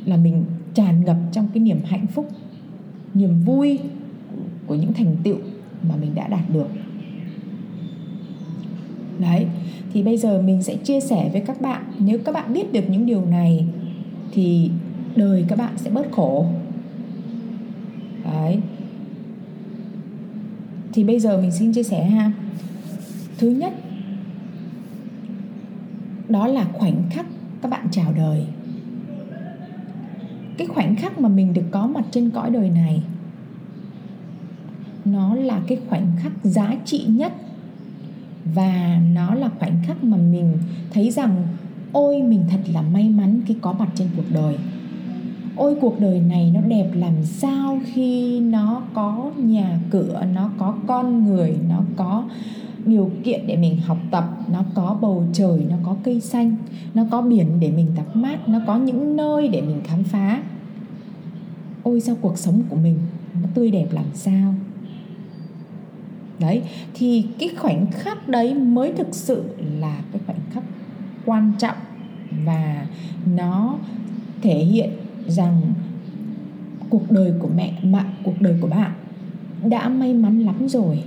là 0.04 0.16
mình 0.16 0.44
tràn 0.74 1.04
ngập 1.04 1.16
trong 1.32 1.48
cái 1.54 1.62
niềm 1.62 1.80
hạnh 1.84 2.06
phúc, 2.06 2.28
niềm 3.14 3.40
vui 3.44 3.78
của 4.66 4.74
những 4.74 4.92
thành 4.92 5.16
tựu 5.22 5.36
mà 5.88 5.94
mình 6.00 6.14
đã 6.14 6.28
đạt 6.28 6.50
được. 6.50 6.68
Đấy, 9.18 9.46
thì 9.92 10.02
bây 10.02 10.18
giờ 10.18 10.42
mình 10.42 10.62
sẽ 10.62 10.76
chia 10.76 11.00
sẻ 11.00 11.30
với 11.32 11.40
các 11.40 11.60
bạn. 11.60 11.82
Nếu 11.98 12.18
các 12.18 12.34
bạn 12.34 12.52
biết 12.52 12.72
được 12.72 12.90
những 12.90 13.06
điều 13.06 13.26
này, 13.26 13.66
thì 14.32 14.70
đời 15.16 15.44
các 15.48 15.58
bạn 15.58 15.72
sẽ 15.76 15.90
bớt 15.90 16.12
khổ. 16.12 16.46
Đấy. 18.24 18.58
Thì 20.92 21.04
bây 21.04 21.20
giờ 21.20 21.40
mình 21.40 21.50
xin 21.50 21.72
chia 21.72 21.82
sẻ 21.82 22.04
ha. 22.04 22.32
Thứ 23.38 23.48
nhất, 23.48 23.72
đó 26.28 26.46
là 26.46 26.66
khoảnh 26.72 27.02
khắc 27.10 27.26
các 27.62 27.70
bạn 27.70 27.86
chào 27.90 28.12
đời 28.12 28.46
cái 30.62 30.74
khoảnh 30.74 30.96
khắc 30.96 31.20
mà 31.20 31.28
mình 31.28 31.54
được 31.54 31.64
có 31.70 31.86
mặt 31.86 32.04
trên 32.10 32.30
cõi 32.30 32.50
đời 32.50 32.70
này. 32.70 33.02
Nó 35.04 35.34
là 35.34 35.60
cái 35.66 35.78
khoảnh 35.88 36.06
khắc 36.18 36.32
giá 36.42 36.74
trị 36.84 37.04
nhất. 37.08 37.32
Và 38.54 39.00
nó 39.14 39.34
là 39.34 39.50
khoảnh 39.58 39.76
khắc 39.86 40.04
mà 40.04 40.16
mình 40.16 40.58
thấy 40.92 41.10
rằng, 41.10 41.42
ôi, 41.92 42.22
mình 42.22 42.44
thật 42.50 42.60
là 42.72 42.82
may 42.82 43.08
mắn 43.08 43.40
khi 43.46 43.56
có 43.60 43.72
mặt 43.72 43.88
trên 43.94 44.08
cuộc 44.16 44.22
đời. 44.30 44.56
Ôi, 45.56 45.76
cuộc 45.80 46.00
đời 46.00 46.20
này 46.20 46.52
nó 46.54 46.60
đẹp 46.60 46.90
làm 46.94 47.24
sao 47.24 47.80
khi 47.84 48.40
nó 48.40 48.82
có 48.94 49.30
nhà 49.36 49.80
cửa, 49.90 50.24
nó 50.34 50.50
có 50.58 50.74
con 50.86 51.24
người, 51.24 51.56
nó 51.68 51.80
có 51.96 52.24
điều 52.86 53.10
kiện 53.24 53.46
để 53.46 53.56
mình 53.56 53.76
học 53.86 53.98
tập, 54.10 54.24
nó 54.52 54.64
có 54.74 54.98
bầu 55.00 55.24
trời, 55.32 55.66
nó 55.70 55.76
có 55.84 55.96
cây 56.04 56.20
xanh, 56.20 56.56
nó 56.94 57.04
có 57.10 57.22
biển 57.22 57.60
để 57.60 57.70
mình 57.70 57.86
tắm 57.96 58.22
mát, 58.22 58.48
nó 58.48 58.60
có 58.66 58.78
những 58.78 59.16
nơi 59.16 59.48
để 59.48 59.60
mình 59.60 59.80
khám 59.84 60.04
phá 60.04 60.42
ôi, 61.82 62.00
sao 62.00 62.16
cuộc 62.20 62.38
sống 62.38 62.62
của 62.68 62.76
mình 62.76 62.98
nó 63.42 63.48
tươi 63.54 63.70
đẹp 63.70 63.86
làm 63.90 64.04
sao? 64.14 64.54
Đấy, 66.38 66.62
thì 66.94 67.26
cái 67.38 67.48
khoảnh 67.58 67.86
khắc 67.90 68.28
đấy 68.28 68.54
mới 68.54 68.92
thực 68.92 69.14
sự 69.14 69.44
là 69.80 70.00
cái 70.12 70.20
khoảnh 70.26 70.40
khắc 70.50 70.64
quan 71.24 71.52
trọng 71.58 71.76
và 72.44 72.86
nó 73.34 73.78
thể 74.42 74.58
hiện 74.58 74.90
rằng 75.26 75.60
cuộc 76.90 77.10
đời 77.10 77.32
của 77.38 77.48
mẹ 77.56 77.72
bạn 77.92 78.06
cuộc 78.22 78.40
đời 78.40 78.56
của 78.60 78.68
bạn 78.68 78.92
đã 79.68 79.88
may 79.88 80.14
mắn 80.14 80.40
lắm 80.40 80.68
rồi. 80.68 81.02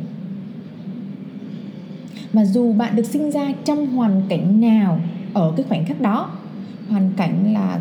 Và 2.34 2.46
dù 2.46 2.74
bạn 2.74 2.96
được 2.96 3.05
sinh 3.05 3.32
ra 3.32 3.53
trong 3.65 3.88
hoàn 3.88 4.22
cảnh 4.29 4.62
nào 4.62 5.00
ở 5.34 5.53
cái 5.58 5.65
khoảnh 5.70 5.86
khắc 5.86 6.01
đó, 6.01 6.32
hoàn 6.89 7.12
cảnh 7.17 7.53
là 7.53 7.79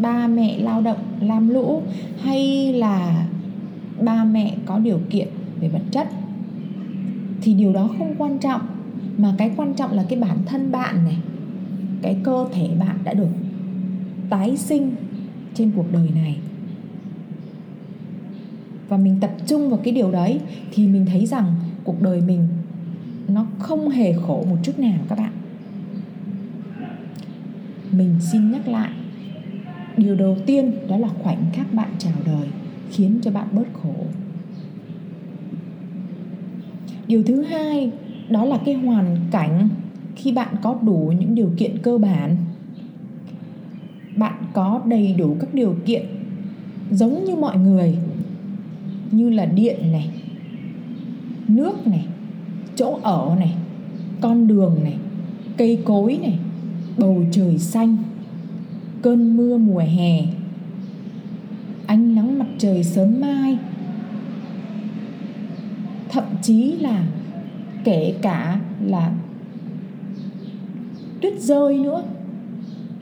ba 0.00 0.26
mẹ 0.26 0.58
lao 0.58 0.80
động 0.80 0.98
lam 1.20 1.48
lũ 1.48 1.82
hay 2.22 2.72
là 2.72 3.26
ba 4.00 4.24
mẹ 4.24 4.54
có 4.66 4.78
điều 4.78 5.00
kiện 5.10 5.28
về 5.60 5.68
vật 5.68 5.82
chất? 5.90 6.08
Thì 7.42 7.54
điều 7.54 7.72
đó 7.72 7.90
không 7.98 8.14
quan 8.18 8.38
trọng, 8.38 8.60
mà 9.18 9.34
cái 9.38 9.50
quan 9.56 9.74
trọng 9.74 9.92
là 9.92 10.04
cái 10.08 10.18
bản 10.18 10.36
thân 10.46 10.72
bạn 10.72 11.04
này, 11.04 11.16
cái 12.02 12.16
cơ 12.22 12.46
thể 12.52 12.68
bạn 12.78 12.96
đã 13.04 13.14
được 13.14 13.28
tái 14.30 14.56
sinh 14.56 14.90
trên 15.54 15.72
cuộc 15.76 15.92
đời 15.92 16.08
này. 16.14 16.36
Và 18.88 18.96
mình 18.96 19.16
tập 19.20 19.30
trung 19.46 19.70
vào 19.70 19.80
cái 19.84 19.94
điều 19.94 20.10
đấy 20.10 20.40
thì 20.72 20.88
mình 20.88 21.06
thấy 21.06 21.26
rằng 21.26 21.54
cuộc 21.84 22.02
đời 22.02 22.20
mình 22.20 22.48
nó 23.28 23.46
không 23.58 23.88
hề 23.88 24.12
khổ 24.12 24.44
một 24.50 24.56
chút 24.62 24.78
nào 24.78 24.98
các 25.08 25.18
bạn. 25.18 25.32
Mình 27.92 28.14
xin 28.20 28.52
nhắc 28.52 28.68
lại 28.68 28.90
điều 30.02 30.14
đầu 30.14 30.36
tiên 30.46 30.72
đó 30.88 30.96
là 30.96 31.08
khoảnh 31.22 31.44
khắc 31.52 31.74
bạn 31.74 31.88
chào 31.98 32.12
đời 32.26 32.48
khiến 32.90 33.18
cho 33.22 33.30
bạn 33.30 33.46
bớt 33.52 33.66
khổ. 33.82 33.94
Điều 37.06 37.22
thứ 37.22 37.42
hai 37.42 37.90
đó 38.28 38.44
là 38.44 38.58
cái 38.64 38.74
hoàn 38.74 39.16
cảnh 39.30 39.68
khi 40.16 40.32
bạn 40.32 40.54
có 40.62 40.78
đủ 40.82 41.12
những 41.18 41.34
điều 41.34 41.50
kiện 41.56 41.78
cơ 41.78 41.98
bản. 41.98 42.36
Bạn 44.16 44.34
có 44.52 44.80
đầy 44.86 45.14
đủ 45.18 45.36
các 45.40 45.54
điều 45.54 45.76
kiện 45.86 46.06
giống 46.90 47.24
như 47.24 47.36
mọi 47.36 47.58
người, 47.58 47.96
như 49.10 49.30
là 49.30 49.44
điện 49.44 49.92
này, 49.92 50.10
nước 51.48 51.86
này, 51.86 52.06
chỗ 52.76 52.98
ở 53.02 53.36
này, 53.38 53.54
con 54.20 54.48
đường 54.48 54.76
này, 54.84 54.96
cây 55.56 55.78
cối 55.84 56.18
này, 56.22 56.38
bầu 56.98 57.24
trời 57.32 57.58
xanh 57.58 57.96
cơn 59.02 59.36
mưa 59.36 59.58
mùa 59.58 59.82
hè. 59.96 60.22
Ánh 61.86 62.14
nắng 62.14 62.38
mặt 62.38 62.46
trời 62.58 62.84
sớm 62.84 63.20
mai. 63.20 63.58
Thậm 66.08 66.24
chí 66.42 66.72
là, 66.72 67.04
kể 67.84 68.14
cả 68.22 68.60
là 68.84 69.12
tuyết 71.20 71.40
rơi 71.40 71.78
nữa, 71.78 72.02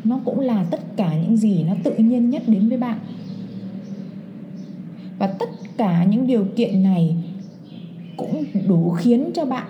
nó 0.04 0.21
cũng 0.25 0.40
là 0.40 0.64
tất 0.71 0.97
cả 0.97 1.14
những 1.23 1.37
gì 1.37 1.64
nó 1.69 1.75
tự 1.85 1.95
nhiên 1.97 2.30
nhất 2.30 2.42
đến 2.47 2.69
với 2.69 2.78
bạn. 2.78 2.99
Và 5.19 5.26
tất 5.26 5.49
cả 5.76 6.04
những 6.04 6.26
điều 6.26 6.45
kiện 6.57 6.83
này 6.83 7.16
cũng 8.16 8.45
đủ 8.69 8.90
khiến 8.90 9.30
cho 9.35 9.45
bạn 9.45 9.66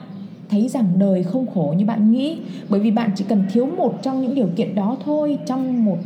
thấy 0.50 0.68
rằng 0.68 0.86
đời 0.98 1.22
không 1.22 1.46
khổ 1.54 1.74
như 1.78 1.84
bạn 1.84 2.12
nghĩ. 2.12 2.38
Bởi 2.68 2.80
vì 2.80 2.90
bạn 2.90 3.10
chỉ 3.16 3.24
cần 3.28 3.44
thiếu 3.52 3.66
một 3.66 3.98
trong 4.02 4.22
những 4.22 4.34
điều 4.34 4.48
kiện 4.56 4.74
đó 4.74 4.96
thôi, 5.04 5.38
trong 5.46 5.84
một 5.84 5.98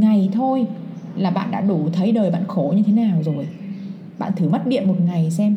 ngày 0.00 0.28
thôi 0.32 0.66
là 1.16 1.30
bạn 1.30 1.50
đã 1.50 1.60
đủ 1.60 1.88
thấy 1.92 2.12
đời 2.12 2.30
bạn 2.30 2.44
khổ 2.48 2.72
như 2.76 2.82
thế 2.82 2.92
nào 2.92 3.22
rồi. 3.24 3.46
Bạn 4.18 4.32
thử 4.36 4.48
mất 4.48 4.66
điện 4.66 4.88
một 4.88 4.96
ngày 5.06 5.30
xem. 5.30 5.56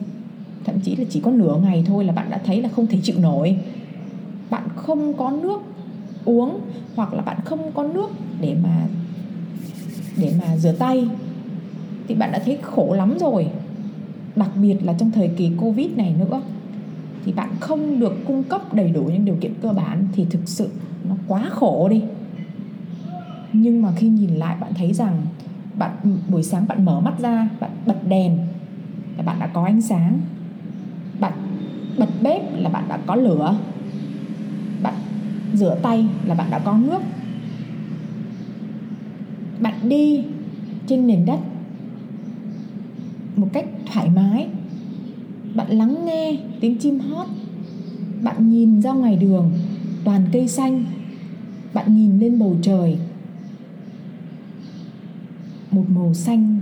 Thậm 0.65 0.79
chí 0.79 0.95
là 0.95 1.03
chỉ 1.09 1.19
có 1.19 1.31
nửa 1.31 1.59
ngày 1.63 1.83
thôi 1.87 2.05
là 2.05 2.13
bạn 2.13 2.29
đã 2.29 2.41
thấy 2.45 2.61
là 2.61 2.69
không 2.69 2.87
thể 2.87 2.97
chịu 3.03 3.15
nổi. 3.19 3.57
Bạn 4.49 4.63
không 4.75 5.13
có 5.13 5.31
nước 5.31 5.61
uống 6.25 6.59
hoặc 6.95 7.13
là 7.13 7.21
bạn 7.21 7.37
không 7.45 7.71
có 7.73 7.83
nước 7.83 8.09
để 8.41 8.55
mà 8.63 8.87
để 10.17 10.33
mà 10.39 10.57
rửa 10.57 10.71
tay 10.71 11.07
thì 12.07 12.15
bạn 12.15 12.31
đã 12.31 12.39
thấy 12.45 12.57
khổ 12.61 12.93
lắm 12.93 13.17
rồi. 13.19 13.47
Đặc 14.35 14.49
biệt 14.61 14.77
là 14.83 14.93
trong 14.93 15.11
thời 15.11 15.27
kỳ 15.27 15.51
covid 15.59 15.87
này 15.95 16.13
nữa 16.19 16.41
thì 17.25 17.33
bạn 17.33 17.49
không 17.59 17.99
được 17.99 18.13
cung 18.27 18.43
cấp 18.43 18.73
đầy 18.73 18.89
đủ 18.91 19.01
những 19.01 19.25
điều 19.25 19.35
kiện 19.41 19.53
cơ 19.61 19.69
bản 19.69 20.07
thì 20.15 20.25
thực 20.29 20.41
sự 20.45 20.69
nó 21.09 21.15
quá 21.27 21.49
khổ 21.51 21.89
đi 21.89 22.01
nhưng 23.53 23.81
mà 23.81 23.91
khi 23.95 24.07
nhìn 24.07 24.29
lại 24.29 24.55
bạn 24.59 24.73
thấy 24.73 24.93
rằng 24.93 25.21
bạn 25.77 25.91
ừ, 26.03 26.09
buổi 26.29 26.43
sáng 26.43 26.67
bạn 26.67 26.85
mở 26.85 26.99
mắt 26.99 27.13
ra, 27.19 27.49
bạn 27.59 27.71
bật 27.85 28.07
đèn 28.07 28.37
là 29.17 29.23
bạn 29.23 29.39
đã 29.39 29.47
có 29.47 29.65
ánh 29.65 29.81
sáng. 29.81 30.19
Bạn 31.19 31.33
bật 31.97 32.09
bếp 32.21 32.41
là 32.53 32.69
bạn 32.69 32.83
đã 32.89 32.97
có 33.05 33.15
lửa. 33.15 33.57
Bạn 34.83 34.93
rửa 35.53 35.77
tay 35.81 36.05
là 36.25 36.35
bạn 36.35 36.47
đã 36.51 36.59
có 36.59 36.77
nước. 36.77 37.01
Bạn 39.59 39.89
đi 39.89 40.23
trên 40.87 41.07
nền 41.07 41.25
đất 41.25 41.39
một 43.35 43.47
cách 43.53 43.65
thoải 43.93 44.09
mái. 44.09 44.47
Bạn 45.55 45.71
lắng 45.71 46.05
nghe 46.05 46.37
tiếng 46.59 46.77
chim 46.77 46.99
hót. 46.99 47.27
Bạn 48.23 48.49
nhìn 48.49 48.81
ra 48.81 48.91
ngoài 48.91 49.15
đường, 49.15 49.51
toàn 50.03 50.21
cây 50.31 50.47
xanh. 50.47 50.85
Bạn 51.73 51.95
nhìn 51.95 52.19
lên 52.19 52.39
bầu 52.39 52.55
trời 52.61 52.97
một 55.71 55.83
màu 55.95 56.13
xanh. 56.13 56.59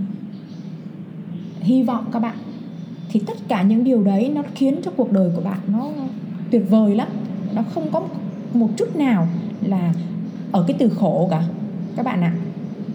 Hy 1.60 1.82
vọng 1.82 2.04
các 2.12 2.18
bạn. 2.18 2.36
Thì 3.08 3.20
tất 3.26 3.36
cả 3.48 3.62
những 3.62 3.84
điều 3.84 4.04
đấy 4.04 4.32
nó 4.34 4.42
khiến 4.54 4.80
cho 4.84 4.90
cuộc 4.96 5.12
đời 5.12 5.30
của 5.36 5.42
bạn 5.42 5.58
nó 5.68 5.88
tuyệt 6.50 6.70
vời 6.70 6.94
lắm. 6.94 7.08
Nó 7.54 7.62
không 7.74 7.90
có 7.92 8.02
một 8.54 8.70
chút 8.76 8.96
nào 8.96 9.28
là 9.62 9.94
ở 10.52 10.64
cái 10.68 10.76
từ 10.78 10.88
khổ 10.88 11.28
cả, 11.30 11.42
các 11.96 12.04
bạn 12.06 12.20
ạ. 12.20 12.34
À. 12.36 12.40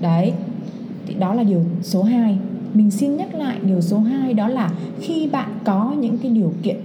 đấy, 0.01 0.33
thì 1.07 1.13
đó 1.13 1.33
là 1.33 1.43
điều 1.43 1.65
số 1.81 2.03
2 2.03 2.37
mình 2.73 2.91
xin 2.91 3.17
nhắc 3.17 3.35
lại 3.35 3.57
điều 3.65 3.81
số 3.81 3.99
2 3.99 4.33
đó 4.33 4.47
là 4.47 4.71
khi 4.99 5.29
bạn 5.31 5.49
có 5.63 5.95
những 5.99 6.17
cái 6.17 6.31
điều 6.31 6.53
kiện 6.63 6.77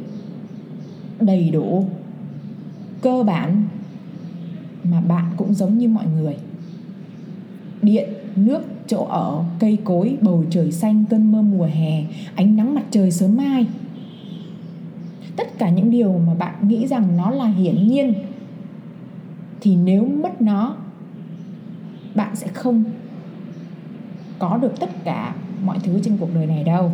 đầy 1.21 1.51
đủ, 1.51 1.87
cơ 3.01 3.23
bản, 3.23 3.63
mà 4.85 5.01
bạn 5.01 5.25
cũng 5.37 5.55
giống 5.55 5.79
như 5.79 5.89
mọi 5.89 6.05
người. 6.17 6.37
Điện, 7.83 8.09
nước 8.37 8.63
chỗ 8.87 9.05
ở, 9.05 9.45
cây 9.59 9.79
cối, 9.85 10.17
bầu 10.21 10.45
trời 10.51 10.73
xanh, 10.73 11.05
cơn 11.11 11.33
mơ 11.33 11.43
mùa 11.43 11.65
hè, 11.65 12.05
ánh 12.35 12.57
nắng 12.57 12.75
mặt 12.75 12.85
trời 12.91 13.11
sớm 13.11 13.37
mai. 13.37 13.67
Tất 15.37 15.59
cả 15.59 15.71
những 15.71 15.91
điều 15.91 16.21
mà 16.27 16.35
bạn 16.35 16.69
nghĩ 16.69 16.87
rằng 16.87 17.17
nó 17.17 17.31
là 17.31 17.47
hiển 17.47 17.89
nhiên, 17.89 18.15
thì 19.61 19.77
nếu 19.77 20.05
mất 20.05 20.43
nó, 20.43 20.77
bạn 22.15 22.37
sẽ 22.37 22.49
không 22.49 22.85
có 24.39 24.57
được 24.57 24.81
tất 24.81 25.05
cả 25.05 25.35
mọi 25.65 25.79
thứ 25.83 26.01
trên 26.05 26.17
cuộc 26.17 26.35
đời 26.35 26.47
này 26.47 26.65
đâu. 26.65 26.93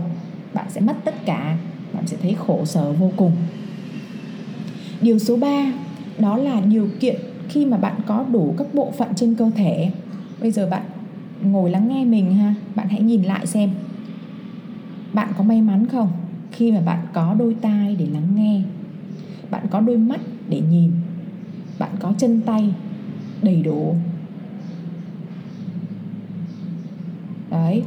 Bạn 0.54 0.66
sẽ 0.70 0.80
mất 0.80 0.96
tất 1.04 1.14
cả, 1.26 1.56
bạn 1.92 2.06
sẽ 2.06 2.16
thấy 2.22 2.34
khổ 2.34 2.64
sở 2.64 2.92
vô 2.92 3.10
cùng. 3.16 3.32
Điều 5.00 5.18
số 5.18 5.36
3 5.36 5.72
đó 6.18 6.36
là 6.36 6.60
điều 6.60 6.88
kiện 7.00 7.16
khi 7.48 7.66
mà 7.66 7.76
bạn 7.76 7.94
có 8.06 8.24
đủ 8.32 8.54
các 8.58 8.74
bộ 8.74 8.90
phận 8.98 9.08
trên 9.16 9.34
cơ 9.34 9.50
thể. 9.54 9.90
Bây 10.40 10.50
giờ 10.50 10.68
bạn 10.70 10.82
ngồi 11.44 11.70
lắng 11.70 11.88
nghe 11.88 12.04
mình 12.04 12.34
ha. 12.34 12.54
Bạn 12.74 12.88
hãy 12.88 13.00
nhìn 13.00 13.22
lại 13.22 13.46
xem. 13.46 13.70
Bạn 15.12 15.28
có 15.38 15.44
may 15.44 15.62
mắn 15.62 15.86
không? 15.86 16.08
Khi 16.52 16.72
mà 16.72 16.80
bạn 16.80 17.06
có 17.12 17.34
đôi 17.38 17.56
tai 17.60 17.96
để 17.96 18.06
lắng 18.12 18.28
nghe, 18.34 18.62
bạn 19.50 19.66
có 19.70 19.80
đôi 19.80 19.98
mắt 19.98 20.20
để 20.48 20.60
nhìn, 20.70 20.90
bạn 21.78 21.90
có 22.00 22.12
chân 22.18 22.40
tay 22.40 22.68
đầy 23.42 23.62
đủ. 23.62 23.94
Đấy. 27.50 27.82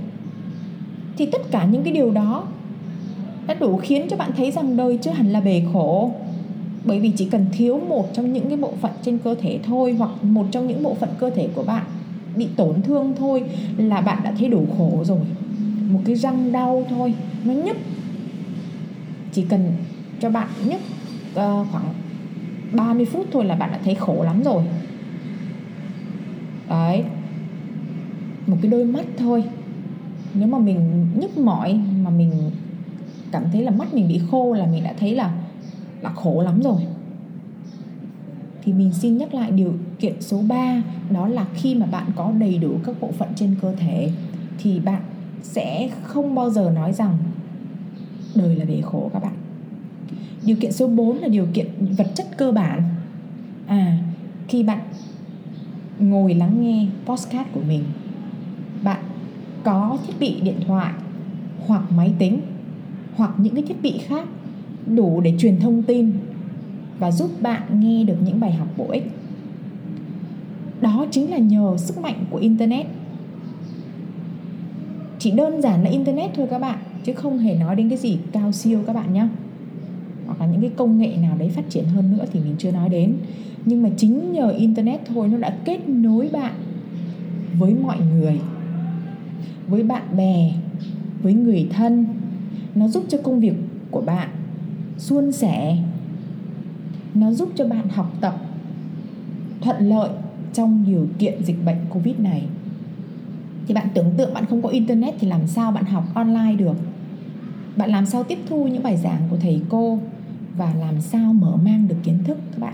Thì 1.17 1.25
tất 1.25 1.41
cả 1.51 1.65
những 1.65 1.83
cái 1.83 1.93
điều 1.93 2.11
đó 2.11 2.47
đã 3.47 3.53
đủ 3.53 3.77
khiến 3.77 4.07
cho 4.09 4.17
bạn 4.17 4.31
thấy 4.37 4.51
rằng 4.51 4.77
đời 4.77 4.99
chưa 5.01 5.11
hẳn 5.11 5.27
là 5.27 5.41
bề 5.41 5.63
khổ. 5.73 6.11
Bởi 6.85 6.99
vì 6.99 7.11
chỉ 7.11 7.25
cần 7.25 7.45
thiếu 7.51 7.81
một 7.89 8.13
trong 8.13 8.33
những 8.33 8.47
cái 8.47 8.57
bộ 8.57 8.73
phận 8.81 8.91
trên 9.01 9.17
cơ 9.17 9.35
thể 9.41 9.59
thôi, 9.63 9.95
hoặc 9.97 10.23
một 10.23 10.45
trong 10.51 10.67
những 10.67 10.83
bộ 10.83 10.93
phận 10.93 11.09
cơ 11.19 11.29
thể 11.29 11.49
của 11.55 11.63
bạn 11.63 11.83
bị 12.37 12.47
tổn 12.55 12.81
thương 12.81 13.13
thôi 13.17 13.43
là 13.77 14.01
bạn 14.01 14.23
đã 14.23 14.33
thấy 14.39 14.49
đủ 14.49 14.67
khổ 14.77 15.03
rồi. 15.05 15.19
Một 15.89 15.99
cái 16.05 16.15
răng 16.15 16.51
đau 16.51 16.85
thôi 16.89 17.13
nó 17.43 17.53
nhức. 17.53 17.77
Chỉ 19.31 19.45
cần 19.49 19.71
cho 20.19 20.29
bạn 20.29 20.47
nhức 20.65 20.81
uh, 21.31 21.67
khoảng 21.71 21.93
30 22.71 23.05
phút 23.05 23.25
thôi 23.31 23.45
là 23.45 23.55
bạn 23.55 23.71
đã 23.71 23.79
thấy 23.83 23.95
khổ 23.95 24.23
lắm 24.23 24.43
rồi. 24.43 24.63
Đấy. 26.69 27.03
Một 28.47 28.57
cái 28.61 28.71
đôi 28.71 28.85
mắt 28.85 29.05
thôi. 29.17 29.43
Nếu 30.33 30.47
mà 30.47 30.59
mình 30.59 31.07
nhức 31.19 31.37
mỏi 31.37 31.79
mà 32.03 32.09
mình 32.09 32.31
cảm 33.31 33.43
thấy 33.51 33.63
là 33.63 33.71
mắt 33.71 33.93
mình 33.93 34.07
bị 34.07 34.21
khô 34.31 34.53
là 34.53 34.65
mình 34.65 34.83
đã 34.83 34.93
thấy 34.99 35.15
là 35.15 35.33
là 36.01 36.09
khổ 36.09 36.41
lắm 36.41 36.61
rồi 36.61 36.81
thì 38.65 38.73
mình 38.73 38.93
xin 38.93 39.17
nhắc 39.17 39.33
lại 39.33 39.51
điều 39.51 39.73
kiện 39.99 40.21
số 40.21 40.41
3 40.47 40.81
đó 41.09 41.27
là 41.27 41.45
khi 41.53 41.75
mà 41.75 41.85
bạn 41.85 42.05
có 42.15 42.31
đầy 42.39 42.57
đủ 42.57 42.71
các 42.85 42.95
bộ 43.01 43.11
phận 43.11 43.29
trên 43.35 43.55
cơ 43.61 43.73
thể 43.75 44.11
thì 44.57 44.79
bạn 44.79 45.01
sẽ 45.43 45.89
không 46.03 46.35
bao 46.35 46.49
giờ 46.49 46.71
nói 46.75 46.93
rằng 46.93 47.17
đời 48.35 48.55
là 48.55 48.65
bể 48.65 48.81
khổ 48.81 49.09
các 49.13 49.23
bạn. 49.23 49.33
Điều 50.45 50.55
kiện 50.55 50.71
số 50.71 50.87
4 50.87 51.17
là 51.17 51.27
điều 51.27 51.47
kiện 51.53 51.67
vật 51.97 52.07
chất 52.15 52.37
cơ 52.37 52.51
bản. 52.51 52.81
À, 53.67 53.97
khi 54.47 54.63
bạn 54.63 54.79
ngồi 55.99 56.33
lắng 56.33 56.61
nghe 56.61 56.87
podcast 57.05 57.47
của 57.53 57.61
mình, 57.67 57.83
bạn 58.83 59.03
có 59.63 59.97
thiết 60.07 60.13
bị 60.19 60.41
điện 60.41 60.59
thoại 60.67 60.93
hoặc 61.67 61.91
máy 61.91 62.13
tính 62.19 62.39
hoặc 63.15 63.31
những 63.37 63.55
cái 63.55 63.63
thiết 63.63 63.81
bị 63.81 63.97
khác 63.97 64.27
đủ 64.85 65.21
để 65.21 65.33
truyền 65.39 65.59
thông 65.59 65.83
tin 65.83 66.11
và 66.99 67.11
giúp 67.11 67.31
bạn 67.41 67.79
nghe 67.79 68.03
được 68.03 68.17
những 68.25 68.39
bài 68.39 68.51
học 68.51 68.67
bổ 68.77 68.85
ích. 68.91 69.11
Đó 70.81 71.05
chính 71.11 71.31
là 71.31 71.37
nhờ 71.37 71.73
sức 71.77 71.97
mạnh 71.97 72.25
của 72.29 72.37
internet. 72.37 72.85
Chỉ 75.19 75.31
đơn 75.31 75.61
giản 75.61 75.83
là 75.83 75.89
internet 75.89 76.31
thôi 76.35 76.47
các 76.49 76.59
bạn, 76.59 76.77
chứ 77.03 77.13
không 77.13 77.37
hề 77.37 77.55
nói 77.55 77.75
đến 77.75 77.89
cái 77.89 77.97
gì 77.97 78.17
cao 78.31 78.51
siêu 78.51 78.83
các 78.87 78.93
bạn 78.93 79.13
nhé 79.13 79.27
hoặc 80.25 80.41
là 80.41 80.45
những 80.45 80.61
cái 80.61 80.71
công 80.75 80.97
nghệ 80.97 81.15
nào 81.21 81.35
đấy 81.37 81.49
phát 81.49 81.69
triển 81.69 81.85
hơn 81.85 82.17
nữa 82.17 82.25
thì 82.33 82.39
mình 82.39 82.55
chưa 82.57 82.71
nói 82.71 82.89
đến. 82.89 83.13
Nhưng 83.65 83.83
mà 83.83 83.89
chính 83.97 84.33
nhờ 84.33 84.49
internet 84.49 85.01
thôi 85.05 85.27
nó 85.27 85.37
đã 85.37 85.57
kết 85.65 85.89
nối 85.89 86.29
bạn 86.33 86.53
với 87.59 87.73
mọi 87.73 87.97
người, 87.99 88.39
với 89.67 89.83
bạn 89.83 90.03
bè, 90.17 90.51
với 91.21 91.33
người 91.33 91.67
thân. 91.71 92.05
Nó 92.75 92.87
giúp 92.87 93.03
cho 93.09 93.17
công 93.23 93.39
việc 93.39 93.53
của 93.91 94.01
bạn 94.01 94.29
suôn 94.97 95.31
sẻ 95.31 95.77
nó 97.15 97.31
giúp 97.31 97.49
cho 97.55 97.67
bạn 97.67 97.89
học 97.89 98.13
tập 98.21 98.35
thuận 99.61 99.89
lợi 99.89 100.09
trong 100.53 100.85
điều 100.87 101.07
kiện 101.19 101.43
dịch 101.43 101.65
bệnh 101.65 101.77
covid 101.89 102.15
này. 102.19 102.43
Thì 103.67 103.73
bạn 103.73 103.87
tưởng 103.93 104.11
tượng 104.17 104.33
bạn 104.33 104.45
không 104.45 104.61
có 104.61 104.69
internet 104.69 105.15
thì 105.19 105.27
làm 105.27 105.47
sao 105.47 105.71
bạn 105.71 105.85
học 105.85 106.03
online 106.13 106.55
được? 106.57 106.75
Bạn 107.75 107.89
làm 107.89 108.05
sao 108.05 108.23
tiếp 108.23 108.39
thu 108.49 108.67
những 108.67 108.83
bài 108.83 108.97
giảng 108.97 109.21
của 109.29 109.37
thầy 109.37 109.61
cô 109.69 109.99
và 110.57 110.73
làm 110.79 111.01
sao 111.01 111.33
mở 111.33 111.55
mang 111.65 111.87
được 111.87 111.95
kiến 112.03 112.17
thức 112.23 112.37
các 112.51 112.59
bạn? 112.59 112.73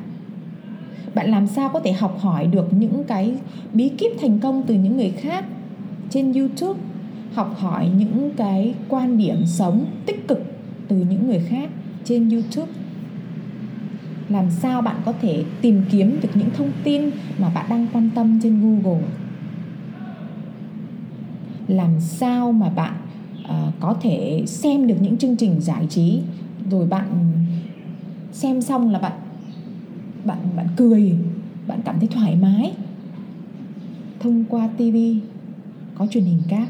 Bạn 1.15 1.31
làm 1.31 1.48
sao 1.48 1.69
có 1.69 1.79
thể 1.79 1.91
học 1.91 2.17
hỏi 2.19 2.48
được 2.48 2.74
những 2.74 3.03
cái 3.03 3.36
bí 3.74 3.89
kíp 3.89 4.12
thành 4.21 4.39
công 4.39 4.63
từ 4.67 4.75
những 4.75 4.98
người 4.98 5.10
khác 5.10 5.45
trên 6.10 6.33
youtube? 6.33 6.79
Học 7.33 7.55
hỏi 7.57 7.89
những 7.98 8.31
cái 8.38 8.74
quan 8.89 9.17
điểm 9.17 9.45
sống 9.45 9.86
tích 10.05 10.27
cực 10.27 10.43
từ 10.88 10.95
những 11.10 11.27
người 11.27 11.39
khác 11.39 11.69
trên 12.03 12.29
youtube? 12.29 12.71
Làm 14.31 14.51
sao 14.51 14.81
bạn 14.81 14.95
có 15.05 15.13
thể 15.21 15.43
tìm 15.61 15.81
kiếm 15.91 16.19
được 16.21 16.29
những 16.33 16.50
thông 16.57 16.71
tin 16.83 17.01
mà 17.39 17.50
bạn 17.50 17.65
đang 17.69 17.88
quan 17.93 18.09
tâm 18.15 18.39
trên 18.43 18.61
google? 18.61 19.03
Làm 21.67 22.00
sao 22.00 22.51
mà 22.51 22.69
bạn 22.69 22.93
uh, 23.43 23.73
có 23.79 23.93
thể 24.01 24.43
xem 24.47 24.87
được 24.87 24.96
những 25.01 25.17
chương 25.17 25.35
trình 25.35 25.61
giải 25.61 25.87
trí? 25.89 26.20
Rồi 26.72 26.87
bạn 26.87 27.31
xem 28.31 28.61
xong 28.61 28.89
là 28.89 29.00
bạn 29.00 29.11
bạn 30.25 30.37
bạn 30.55 30.67
cười 30.75 31.15
bạn 31.67 31.81
cảm 31.85 32.00
thấy 32.00 32.07
thoải 32.07 32.35
mái. 32.35 32.74
Thông 34.20 34.44
qua 34.50 34.70
TV 34.77 34.96
có 35.96 36.07
truyền 36.07 36.24
hình 36.24 36.41
cáp 36.50 36.67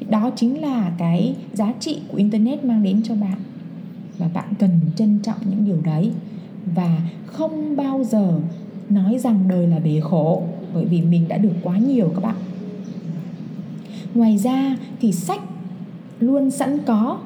thì 0.00 0.06
đó 0.10 0.30
chính 0.36 0.60
là 0.60 0.92
cái 0.98 1.36
giá 1.52 1.72
trị 1.80 1.98
của 2.08 2.16
internet 2.16 2.64
mang 2.64 2.82
đến 2.82 3.02
cho 3.04 3.14
bạn. 3.14 3.38
Và 4.18 4.28
bạn 4.34 4.48
cần 4.58 4.70
trân 4.96 5.18
trọng 5.22 5.38
những 5.50 5.64
điều 5.64 5.80
đấy 5.84 6.12
và 6.74 6.98
không 7.26 7.76
bao 7.76 8.04
giờ 8.04 8.40
nói 8.90 9.18
rằng 9.18 9.48
đời 9.48 9.66
là 9.66 9.78
bể 9.78 10.00
khổ, 10.00 10.42
bởi 10.74 10.84
vì 10.84 11.02
mình 11.02 11.28
đã 11.28 11.38
được 11.38 11.52
quá 11.62 11.78
nhiều 11.78 12.12
các 12.14 12.20
bạn. 12.22 12.36
Ngoài 14.14 14.38
ra 14.38 14.76
thì 15.00 15.12
sách 15.12 15.40
luôn 16.20 16.50
sẵn 16.50 16.78
có 16.86 17.18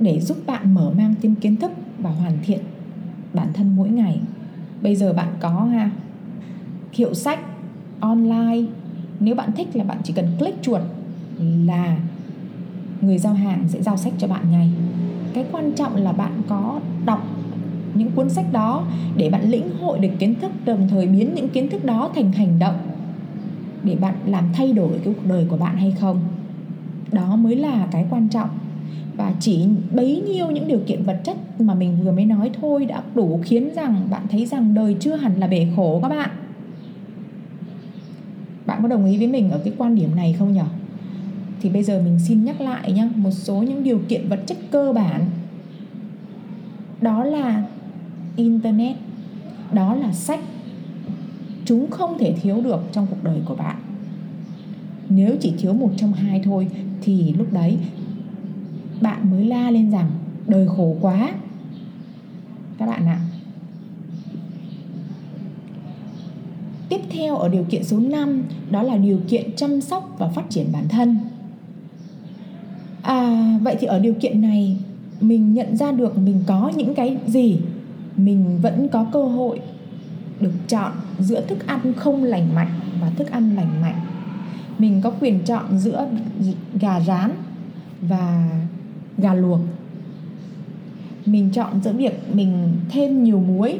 để 0.00 0.20
giúp 0.20 0.36
bạn 0.46 0.74
mở 0.74 0.92
mang 0.96 1.14
thêm 1.22 1.34
kiến 1.34 1.56
thức 1.56 1.70
và 1.98 2.10
hoàn 2.10 2.38
thiện 2.42 2.60
bản 3.34 3.48
thân 3.54 3.76
mỗi 3.76 3.88
ngày. 3.88 4.20
Bây 4.82 4.96
giờ 4.96 5.12
bạn 5.12 5.28
có 5.40 5.50
ha, 5.50 5.90
hiệu 6.92 7.14
sách 7.14 7.38
online. 8.00 8.62
Nếu 9.20 9.34
bạn 9.34 9.52
thích 9.56 9.76
là 9.76 9.84
bạn 9.84 9.98
chỉ 10.04 10.12
cần 10.12 10.26
click 10.38 10.62
chuột 10.62 10.80
là 11.66 11.98
người 13.00 13.18
giao 13.18 13.34
hàng 13.34 13.64
sẽ 13.68 13.82
giao 13.82 13.96
sách 13.96 14.12
cho 14.18 14.28
bạn 14.28 14.50
ngay. 14.50 14.70
Cái 15.34 15.46
quan 15.52 15.72
trọng 15.72 15.96
là 15.96 16.12
bạn 16.12 16.42
có 16.48 16.80
đọc 17.06 17.26
những 17.98 18.10
cuốn 18.10 18.30
sách 18.30 18.52
đó 18.52 18.86
để 19.16 19.30
bạn 19.30 19.50
lĩnh 19.50 19.78
hội 19.78 19.98
được 19.98 20.08
kiến 20.18 20.34
thức, 20.34 20.52
đồng 20.64 20.88
thời 20.88 21.06
biến 21.06 21.34
những 21.34 21.48
kiến 21.48 21.70
thức 21.70 21.84
đó 21.84 22.10
thành 22.14 22.32
hành 22.32 22.58
động 22.58 22.76
để 23.82 23.96
bạn 23.96 24.14
làm 24.26 24.44
thay 24.52 24.72
đổi 24.72 24.88
cái 25.04 25.14
cuộc 25.14 25.26
đời 25.28 25.46
của 25.48 25.56
bạn 25.56 25.76
hay 25.76 25.94
không. 26.00 26.20
Đó 27.12 27.36
mới 27.36 27.56
là 27.56 27.88
cái 27.92 28.06
quan 28.10 28.28
trọng. 28.28 28.48
Và 29.16 29.32
chỉ 29.40 29.66
bấy 29.94 30.20
nhiêu 30.20 30.50
những 30.50 30.68
điều 30.68 30.80
kiện 30.86 31.02
vật 31.02 31.20
chất 31.24 31.60
mà 31.60 31.74
mình 31.74 31.96
vừa 32.04 32.12
mới 32.12 32.24
nói 32.24 32.50
thôi 32.60 32.86
đã 32.86 33.02
đủ 33.14 33.40
khiến 33.44 33.68
rằng 33.74 33.96
bạn 34.10 34.22
thấy 34.30 34.46
rằng 34.46 34.74
đời 34.74 34.96
chưa 35.00 35.16
hẳn 35.16 35.40
là 35.40 35.46
bể 35.46 35.66
khổ 35.76 35.98
các 36.02 36.08
bạn. 36.08 36.30
Bạn 38.66 38.82
có 38.82 38.88
đồng 38.88 39.06
ý 39.06 39.18
với 39.18 39.26
mình 39.26 39.50
ở 39.50 39.60
cái 39.64 39.72
quan 39.78 39.94
điểm 39.94 40.16
này 40.16 40.32
không 40.38 40.52
nhỉ? 40.52 40.60
Thì 41.60 41.70
bây 41.70 41.82
giờ 41.82 42.02
mình 42.04 42.18
xin 42.18 42.44
nhắc 42.44 42.60
lại 42.60 42.92
nhé 42.92 43.08
một 43.16 43.30
số 43.30 43.56
những 43.56 43.84
điều 43.84 44.00
kiện 44.08 44.28
vật 44.28 44.40
chất 44.46 44.56
cơ 44.70 44.92
bản. 44.92 45.20
Đó 47.00 47.24
là 47.24 47.64
internet. 48.36 48.96
Đó 49.72 49.94
là 49.94 50.12
sách 50.12 50.40
chúng 51.64 51.90
không 51.90 52.18
thể 52.18 52.34
thiếu 52.42 52.60
được 52.60 52.80
trong 52.92 53.06
cuộc 53.10 53.24
đời 53.24 53.40
của 53.44 53.54
bạn. 53.54 53.76
Nếu 55.08 55.36
chỉ 55.40 55.52
thiếu 55.58 55.72
một 55.72 55.90
trong 55.96 56.12
hai 56.12 56.40
thôi, 56.44 56.68
thì 57.00 57.32
lúc 57.32 57.52
đấy 57.52 57.78
bạn 59.00 59.30
mới 59.30 59.44
la 59.44 59.70
lên 59.70 59.90
rằng, 59.90 60.10
đời 60.46 60.68
khổ 60.76 60.96
quá. 61.00 61.30
Các 62.78 62.86
bạn 62.86 63.06
ạ. 63.06 63.20
Tiếp 66.88 67.00
theo 67.10 67.36
ở 67.36 67.48
điều 67.48 67.64
kiện 67.64 67.84
số 67.84 67.98
5 67.98 68.42
đó 68.70 68.82
là 68.82 68.96
điều 68.96 69.20
kiện 69.28 69.56
chăm 69.56 69.80
sóc 69.80 70.14
và 70.18 70.28
phát 70.28 70.50
triển 70.50 70.72
bản 70.72 70.88
thân. 70.88 71.18
À 73.02 73.58
vậy 73.62 73.76
thì 73.80 73.86
ở 73.86 73.98
điều 73.98 74.14
kiện 74.14 74.40
này, 74.40 74.76
mình 75.20 75.54
nhận 75.54 75.76
ra 75.76 75.92
được 75.92 76.18
mình 76.18 76.42
có 76.46 76.72
những 76.76 76.94
cái 76.94 77.16
gì? 77.26 77.58
Mình 78.16 78.58
vẫn 78.62 78.88
có 78.88 79.06
cơ 79.12 79.22
hội 79.22 79.60
được 80.40 80.52
chọn 80.68 80.92
giữa 81.18 81.40
thức 81.40 81.66
ăn 81.66 81.92
không 81.96 82.24
lành 82.24 82.54
mạnh 82.54 82.70
và 83.00 83.10
thức 83.10 83.30
ăn 83.30 83.56
lành 83.56 83.80
mạnh. 83.82 84.00
Mình 84.78 85.00
có 85.02 85.10
quyền 85.20 85.40
chọn 85.44 85.78
giữa 85.78 86.08
gà 86.80 87.00
rán 87.00 87.30
và 88.00 88.50
gà 89.18 89.34
luộc. 89.34 89.60
Mình 91.26 91.50
chọn 91.52 91.80
giữa 91.84 91.92
việc 91.92 92.20
mình 92.32 92.72
thêm 92.88 93.24
nhiều 93.24 93.40
muối 93.40 93.78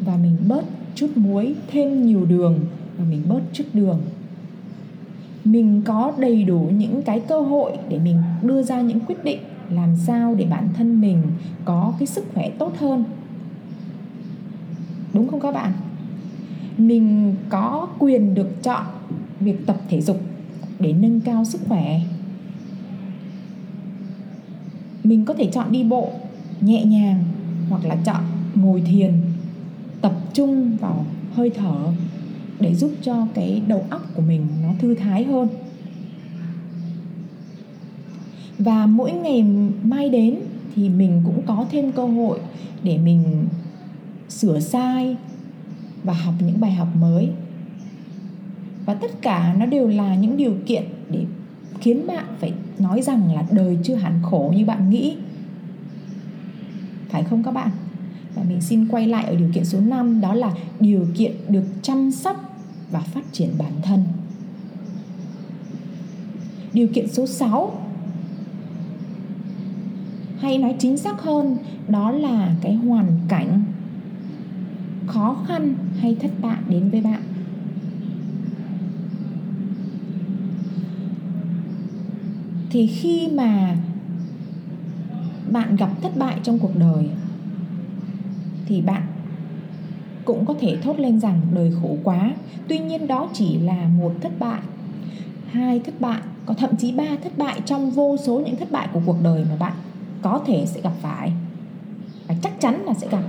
và 0.00 0.16
mình 0.16 0.36
bớt 0.48 0.64
chút 0.94 1.10
muối, 1.16 1.54
thêm 1.70 2.06
nhiều 2.06 2.24
đường 2.24 2.58
và 2.98 3.04
mình 3.10 3.22
bớt 3.28 3.40
chút 3.52 3.64
đường. 3.72 4.00
Mình 5.44 5.82
có 5.84 6.12
đầy 6.18 6.44
đủ 6.44 6.70
những 6.78 7.02
cái 7.02 7.20
cơ 7.20 7.40
hội 7.40 7.72
để 7.88 7.98
mình 7.98 8.16
đưa 8.42 8.62
ra 8.62 8.80
những 8.80 9.00
quyết 9.00 9.24
định 9.24 9.38
làm 9.70 9.96
sao 9.96 10.34
để 10.34 10.46
bản 10.50 10.68
thân 10.74 11.00
mình 11.00 11.22
có 11.64 11.92
cái 11.98 12.06
sức 12.06 12.24
khỏe 12.34 12.50
tốt 12.58 12.72
hơn 12.78 13.04
đúng 15.14 15.28
không 15.28 15.40
các 15.40 15.54
bạn? 15.54 15.72
Mình 16.78 17.34
có 17.48 17.88
quyền 17.98 18.34
được 18.34 18.62
chọn 18.62 18.84
việc 19.40 19.66
tập 19.66 19.76
thể 19.88 20.00
dục 20.00 20.20
để 20.78 20.92
nâng 20.92 21.20
cao 21.20 21.44
sức 21.44 21.60
khỏe. 21.68 22.00
Mình 25.04 25.24
có 25.24 25.34
thể 25.34 25.50
chọn 25.52 25.72
đi 25.72 25.84
bộ 25.84 26.10
nhẹ 26.60 26.84
nhàng 26.84 27.24
hoặc 27.68 27.84
là 27.84 27.96
chọn 28.04 28.22
ngồi 28.54 28.80
thiền, 28.80 29.12
tập 30.00 30.14
trung 30.32 30.76
vào 30.76 31.06
hơi 31.34 31.50
thở 31.50 31.76
để 32.60 32.74
giúp 32.74 32.90
cho 33.02 33.26
cái 33.34 33.62
đầu 33.66 33.84
óc 33.90 34.02
của 34.14 34.22
mình 34.22 34.46
nó 34.62 34.68
thư 34.80 34.94
thái 34.94 35.24
hơn. 35.24 35.48
Và 38.58 38.86
mỗi 38.86 39.12
ngày 39.12 39.44
mai 39.82 40.08
đến 40.08 40.36
thì 40.74 40.88
mình 40.88 41.22
cũng 41.24 41.42
có 41.46 41.66
thêm 41.70 41.92
cơ 41.92 42.06
hội 42.06 42.38
để 42.82 42.98
mình 42.98 43.24
sửa 44.28 44.60
sai 44.60 45.16
và 46.04 46.12
học 46.12 46.34
những 46.40 46.60
bài 46.60 46.72
học 46.72 46.88
mới. 47.00 47.30
Và 48.86 48.94
tất 48.94 49.22
cả 49.22 49.54
nó 49.58 49.66
đều 49.66 49.88
là 49.88 50.14
những 50.14 50.36
điều 50.36 50.54
kiện 50.66 50.84
để 51.10 51.24
khiến 51.80 52.06
bạn 52.06 52.24
phải 52.40 52.52
nói 52.78 53.02
rằng 53.02 53.34
là 53.34 53.44
đời 53.50 53.78
chưa 53.82 53.94
hẳn 53.94 54.20
khổ 54.22 54.52
như 54.56 54.64
bạn 54.64 54.90
nghĩ. 54.90 55.16
Phải 57.08 57.24
không 57.24 57.42
các 57.42 57.50
bạn? 57.50 57.70
Và 58.34 58.42
mình 58.42 58.60
xin 58.60 58.88
quay 58.88 59.06
lại 59.06 59.24
ở 59.24 59.34
điều 59.34 59.48
kiện 59.54 59.64
số 59.64 59.80
5 59.80 60.20
đó 60.20 60.34
là 60.34 60.52
điều 60.80 61.06
kiện 61.14 61.32
được 61.48 61.64
chăm 61.82 62.10
sóc 62.10 62.58
và 62.90 63.00
phát 63.00 63.32
triển 63.32 63.48
bản 63.58 63.72
thân. 63.82 64.04
Điều 66.72 66.88
kiện 66.88 67.08
số 67.08 67.26
6 67.26 67.80
hay 70.38 70.58
nói 70.58 70.74
chính 70.78 70.96
xác 70.96 71.22
hơn, 71.22 71.56
đó 71.88 72.10
là 72.10 72.54
cái 72.60 72.74
hoàn 72.74 73.06
cảnh 73.28 73.62
khó 75.06 75.36
khăn 75.48 75.74
hay 76.00 76.16
thất 76.20 76.30
bại 76.42 76.58
đến 76.68 76.90
với 76.90 77.00
bạn? 77.00 77.22
Thì 82.70 82.86
khi 82.86 83.28
mà 83.34 83.76
bạn 85.50 85.76
gặp 85.76 85.90
thất 86.02 86.16
bại 86.16 86.38
trong 86.42 86.58
cuộc 86.58 86.76
đời, 86.78 87.08
thì 88.66 88.80
bạn 88.80 89.02
cũng 90.24 90.44
có 90.44 90.54
thể 90.60 90.76
thốt 90.82 90.98
lên 90.98 91.20
rằng 91.20 91.40
đời 91.54 91.72
khổ 91.82 91.96
quá. 92.04 92.30
Tuy 92.68 92.78
nhiên 92.78 93.06
đó 93.06 93.28
chỉ 93.32 93.58
là 93.58 93.88
một 93.98 94.12
thất 94.20 94.38
bại, 94.38 94.60
hai 95.50 95.78
thất 95.80 96.00
bại, 96.00 96.20
có 96.46 96.54
thậm 96.54 96.76
chí 96.76 96.92
ba 96.92 97.16
thất 97.24 97.38
bại 97.38 97.60
trong 97.66 97.90
vô 97.90 98.16
số 98.16 98.40
những 98.40 98.56
thất 98.56 98.72
bại 98.72 98.88
của 98.92 99.00
cuộc 99.06 99.22
đời 99.22 99.44
mà 99.50 99.56
bạn 99.56 99.72
có 100.22 100.40
thể 100.46 100.66
sẽ 100.66 100.80
gặp 100.80 100.92
phải. 101.02 101.32
Và 102.28 102.34
chắc 102.42 102.60
chắn 102.60 102.84
là 102.84 102.94
sẽ 102.94 103.08
gặp 103.10 103.22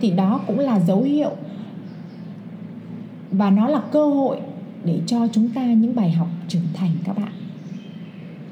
thì 0.00 0.10
đó 0.10 0.40
cũng 0.46 0.58
là 0.58 0.80
dấu 0.80 1.02
hiệu. 1.02 1.30
Và 3.30 3.50
nó 3.50 3.68
là 3.68 3.82
cơ 3.92 4.06
hội 4.06 4.40
để 4.84 5.00
cho 5.06 5.28
chúng 5.32 5.48
ta 5.48 5.66
những 5.66 5.94
bài 5.94 6.10
học 6.10 6.28
trưởng 6.48 6.66
thành 6.74 6.90
các 7.04 7.18
bạn. 7.18 7.32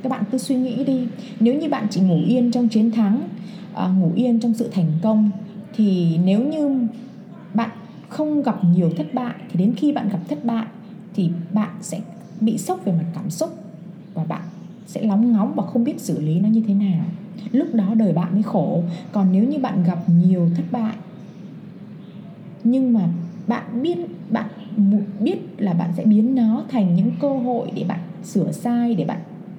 Các 0.03 0.09
bạn 0.09 0.25
cứ 0.33 0.39
suy 0.39 0.55
nghĩ 0.55 0.85
đi. 0.85 1.07
Nếu 1.41 1.55
như 1.55 1.69
bạn 1.69 1.87
chỉ 1.91 2.01
ngủ 2.01 2.19
yên 2.27 2.51
trong 2.51 2.69
chiến 2.69 2.91
thắng 2.91 3.29
à, 3.75 3.89
ngủ 3.89 4.13
yên 4.15 4.41
trong 4.41 4.55
sự 4.55 4.69
thành 4.73 4.93
công 5.03 5.31
thì 5.77 6.19
nếu 6.25 6.45
như 6.49 6.87
bạn 7.55 7.71
không 8.09 8.43
gặp 8.43 8.65
nhiều 8.65 8.91
thất 8.97 9.15
bại 9.15 9.35
thì 9.51 9.59
đến 9.59 9.75
khi 9.77 9.93
bạn 9.93 10.09
gặp 10.09 10.19
thất 10.29 10.45
bại 10.45 10.67
thì 11.15 11.31
bạn 11.53 11.71
sẽ 11.81 12.01
bị 12.41 12.59
sốc 12.59 12.85
về 12.85 12.93
mặt 12.93 13.05
cảm 13.15 13.31
xúc 13.31 13.51
và 14.15 14.25
bạn 14.25 14.43
sẽ 14.87 15.03
lóng 15.03 15.33
ngóng 15.33 15.53
và 15.55 15.63
không 15.67 15.85
biết 15.85 16.01
xử 16.01 16.21
lý 16.21 16.41
nó 16.41 16.49
như 16.49 16.63
thế 16.67 16.75
nào. 16.75 17.05
Lúc 17.53 17.75
đó 17.75 17.95
đời 17.95 18.13
bạn 18.13 18.33
mới 18.33 18.43
khổ. 18.43 18.83
Còn 19.13 19.33
nếu 19.33 19.45
như 19.45 19.59
bạn 19.59 19.85
gặp 19.85 19.99
nhiều 20.09 20.51
thất 20.57 20.65
bại 20.71 20.95
nhưng 22.71 22.93
mà 22.93 23.01
bạn 23.47 23.83
biết 23.83 23.99
bạn 24.31 24.47
biết 25.21 25.39
là 25.59 25.73
bạn 25.73 25.91
sẽ 25.97 26.05
biến 26.05 26.35
nó 26.35 26.63
thành 26.71 26.95
những 26.95 27.11
cơ 27.21 27.29
hội 27.29 27.71
để 27.75 27.85
bạn 27.89 28.01
sửa 28.25 28.53
sai, 28.53 28.95
để 28.95 29.05
bạn 29.05 29.19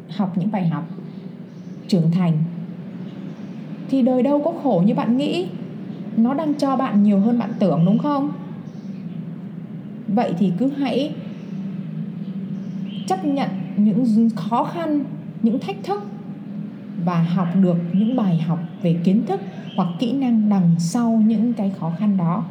học 0.09 0.37
những 0.37 0.51
bài 0.51 0.67
học, 0.67 0.87
trưởng 1.87 2.11
thành. 2.11 2.37
Thì 3.89 4.01
đời 4.01 4.23
đâu 4.23 4.41
có 4.45 4.53
khổ 4.63 4.83
như 4.85 4.95
bạn 4.95 5.17
nghĩ. 5.17 5.47
Nó 6.17 6.33
đang 6.33 6.53
cho 6.53 6.75
bạn 6.75 7.03
nhiều 7.03 7.19
hơn 7.19 7.39
bạn 7.39 7.51
tưởng, 7.59 7.85
đúng 7.85 7.97
không? 7.97 8.31
Vậy 10.07 10.33
thì 10.39 10.51
cứ 10.57 10.69
hãy 10.77 11.13
chấp 13.07 13.25
nhận 13.25 13.49
những 13.77 14.29
khó 14.35 14.63
khăn, 14.63 15.03
những 15.41 15.59
thách 15.59 15.83
thức 15.83 16.03
và 17.05 17.21
học 17.21 17.47
được 17.61 17.77
những 17.93 18.15
bài 18.15 18.37
học 18.37 18.59
về 18.81 18.95
kiến 19.03 19.25
thức 19.27 19.41
hoặc 19.75 19.87
kỹ 19.99 20.13
năng 20.13 20.49
đằng 20.49 20.71
sau 20.79 21.23
những 21.25 21.53
cái 21.53 21.71
khó 21.79 21.91
khăn 21.99 22.17
đó 22.17 22.43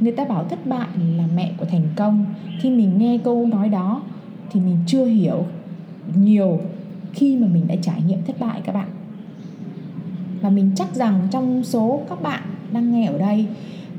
người 0.00 0.12
ta 0.12 0.24
bảo 0.24 0.44
thất 0.44 0.66
bại 0.66 0.88
là 1.16 1.24
mẹ 1.36 1.52
của 1.56 1.64
thành 1.64 1.86
công. 1.96 2.26
Khi 2.60 2.70
mình 2.70 2.98
nghe 2.98 3.18
câu 3.24 3.46
nói 3.46 3.68
đó 3.68 4.02
thì 4.50 4.60
mình 4.60 4.76
chưa 4.86 5.04
hiểu 5.04 5.44
nhiều 6.14 6.60
khi 7.12 7.36
mà 7.36 7.46
mình 7.46 7.66
đã 7.68 7.74
trải 7.82 8.02
nghiệm 8.06 8.22
thất 8.26 8.40
bại 8.40 8.60
các 8.64 8.72
bạn. 8.74 8.88
Và 10.40 10.50
mình 10.50 10.70
chắc 10.76 10.94
rằng 10.94 11.28
trong 11.30 11.64
số 11.64 12.00
các 12.08 12.22
bạn 12.22 12.42
đang 12.72 12.92
nghe 12.92 13.06
ở 13.06 13.18
đây 13.18 13.46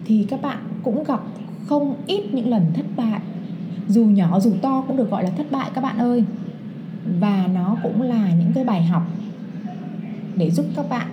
thì 0.05 0.25
các 0.29 0.41
bạn 0.41 0.57
cũng 0.83 1.03
gặp 1.03 1.21
không 1.65 1.95
ít 2.07 2.33
những 2.33 2.49
lần 2.49 2.65
thất 2.73 2.85
bại. 2.95 3.19
Dù 3.87 4.05
nhỏ 4.05 4.39
dù 4.39 4.53
to 4.61 4.83
cũng 4.87 4.97
được 4.97 5.11
gọi 5.11 5.23
là 5.23 5.29
thất 5.29 5.51
bại 5.51 5.69
các 5.73 5.81
bạn 5.81 5.97
ơi. 5.97 6.23
Và 7.19 7.47
nó 7.53 7.77
cũng 7.83 8.01
là 8.01 8.31
những 8.39 8.51
cái 8.53 8.63
bài 8.63 8.83
học 8.83 9.07
để 10.35 10.51
giúp 10.51 10.65
các 10.75 10.89
bạn 10.89 11.07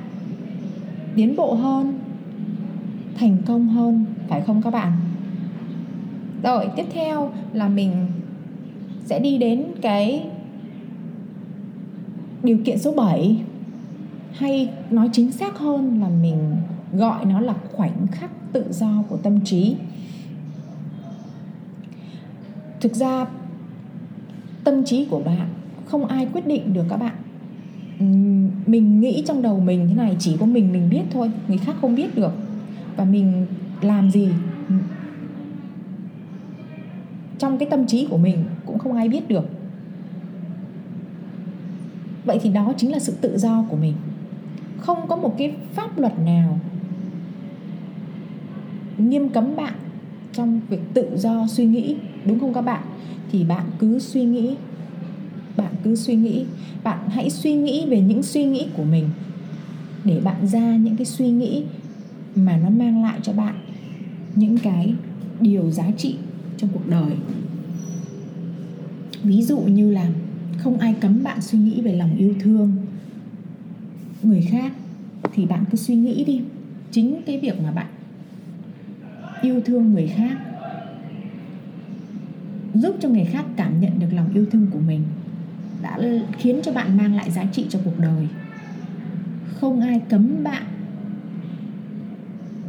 tiến 1.16 1.36
bộ 1.36 1.54
hơn, 1.54 1.98
thành 3.18 3.36
công 3.46 3.68
hơn 3.68 4.04
phải 4.28 4.40
không 4.40 4.62
các 4.62 4.70
bạn? 4.70 4.92
Rồi, 6.42 6.68
tiếp 6.76 6.84
theo 6.92 7.30
là 7.52 7.68
mình 7.68 8.06
sẽ 9.04 9.18
đi 9.18 9.38
đến 9.38 9.64
cái 9.82 10.26
điều 12.42 12.58
kiện 12.64 12.78
số 12.78 12.92
7 12.92 13.42
hay 14.32 14.70
nói 14.90 15.08
chính 15.12 15.32
xác 15.32 15.58
hơn 15.58 16.00
là 16.00 16.08
mình 16.08 16.56
gọi 16.92 17.24
nó 17.24 17.40
là 17.40 17.54
khoảnh 17.72 18.06
khắc 18.12 18.30
tự 18.52 18.64
do 18.70 19.02
của 19.08 19.16
tâm 19.16 19.40
trí. 19.40 19.76
Thực 22.80 22.94
ra, 22.94 23.26
tâm 24.64 24.84
trí 24.84 25.04
của 25.04 25.20
bạn 25.20 25.48
không 25.86 26.06
ai 26.06 26.28
quyết 26.32 26.46
định 26.46 26.74
được 26.74 26.84
các 26.88 26.96
bạn. 26.96 27.14
Mình 28.66 29.00
nghĩ 29.00 29.22
trong 29.26 29.42
đầu 29.42 29.60
mình 29.60 29.88
thế 29.88 29.94
này, 29.94 30.16
chỉ 30.18 30.36
có 30.40 30.46
mình 30.46 30.72
mình 30.72 30.90
biết 30.90 31.02
thôi, 31.12 31.30
người 31.48 31.58
khác 31.58 31.76
không 31.80 31.94
biết 31.94 32.16
được. 32.16 32.32
Và 32.96 33.04
mình 33.04 33.46
làm 33.84 34.10
gì. 34.10 34.28
Trong 37.38 37.58
cái 37.58 37.68
tâm 37.70 37.86
trí 37.86 38.06
của 38.10 38.16
mình 38.16 38.44
cũng 38.66 38.78
không 38.78 38.96
ai 38.96 39.08
biết 39.08 39.28
được. 39.28 39.48
Vậy 42.24 42.38
thì 42.42 42.50
đó 42.50 42.72
chính 42.76 42.92
là 42.92 42.98
sự 42.98 43.14
tự 43.20 43.38
do 43.38 43.64
của 43.70 43.76
mình. 43.76 43.94
Không 44.78 45.08
có 45.08 45.16
một 45.16 45.34
cái 45.38 45.54
pháp 45.74 45.98
luật 45.98 46.18
nào 46.18 46.58
nghiêm 48.98 49.28
cấm 49.28 49.56
bạn 49.56 49.74
trong 50.32 50.60
việc 50.68 50.80
tự 50.94 51.08
do 51.16 51.46
suy 51.48 51.64
nghĩ, 51.64 51.96
đúng 52.24 52.40
không 52.40 52.54
các 52.54 52.60
bạn? 52.60 52.82
Thì 53.32 53.44
bạn 53.44 53.66
cứ 53.78 53.98
suy 53.98 54.24
nghĩ, 54.24 54.56
bạn 55.56 55.72
cứ 55.84 55.96
suy 55.96 56.14
nghĩ. 56.14 56.44
Bạn 56.84 56.98
hãy 57.08 57.30
suy 57.30 57.54
nghĩ 57.54 57.86
về 57.86 58.00
những 58.00 58.22
suy 58.22 58.44
nghĩ 58.44 58.66
của 58.76 58.84
mình 58.84 59.08
để 60.04 60.20
bạn 60.24 60.46
ra 60.46 60.76
những 60.76 60.96
cái 60.96 61.06
suy 61.06 61.28
nghĩ 61.28 61.64
mà 62.34 62.58
nó 62.62 62.70
mang 62.70 63.02
lại 63.02 63.18
cho 63.22 63.32
bạn 63.32 63.54
những 64.36 64.58
cái 64.58 64.94
điều 65.40 65.70
giá 65.70 65.90
trị 65.96 66.16
trong 66.56 66.70
cuộc 66.72 66.88
đời. 66.88 67.16
Ví 69.22 69.42
dụ 69.42 69.58
như 69.58 69.90
là 69.90 70.08
không 70.58 70.78
ai 70.78 70.94
cấm 71.00 71.22
bạn 71.22 71.40
suy 71.40 71.58
nghĩ 71.58 71.80
về 71.80 71.92
lòng 71.96 72.16
yêu 72.16 72.34
thương. 72.40 72.72
Người 74.22 74.40
khác 74.50 74.72
thì 75.34 75.46
bạn 75.46 75.64
cứ 75.70 75.76
suy 75.76 75.94
nghĩ 75.94 76.24
đi. 76.24 76.40
Chính 76.90 77.20
cái 77.26 77.40
việc 77.40 77.60
mà 77.62 77.70
bạn 77.70 77.86
yêu 79.42 79.60
thương 79.64 79.92
người 79.92 80.06
khác 80.06 80.38
giúp 82.74 82.96
cho 83.00 83.08
người 83.08 83.24
khác 83.24 83.44
cảm 83.56 83.80
nhận 83.80 83.98
được 83.98 84.06
lòng 84.12 84.28
yêu 84.34 84.46
thương 84.50 84.66
của 84.70 84.78
mình 84.86 85.02
đã 85.82 85.98
khiến 86.38 86.60
cho 86.62 86.72
bạn 86.72 86.96
mang 86.96 87.16
lại 87.16 87.30
giá 87.30 87.44
trị 87.52 87.66
cho 87.68 87.78
cuộc 87.84 87.98
đời. 87.98 88.28
Không 89.60 89.80
ai 89.80 90.00
cấm 90.08 90.44
bạn 90.44 90.62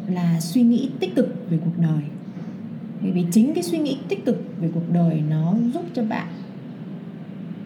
là 0.09 0.39
suy 0.39 0.61
nghĩ 0.61 0.89
tích 0.99 1.15
cực 1.15 1.49
về 1.49 1.59
cuộc 1.65 1.79
đời. 1.81 2.03
Bởi 3.01 3.11
vì 3.11 3.25
chính 3.31 3.53
cái 3.53 3.63
suy 3.63 3.77
nghĩ 3.77 3.97
tích 4.09 4.25
cực 4.25 4.43
về 4.61 4.69
cuộc 4.73 4.93
đời 4.93 5.23
nó 5.29 5.53
giúp 5.73 5.83
cho 5.93 6.03
bạn 6.03 6.27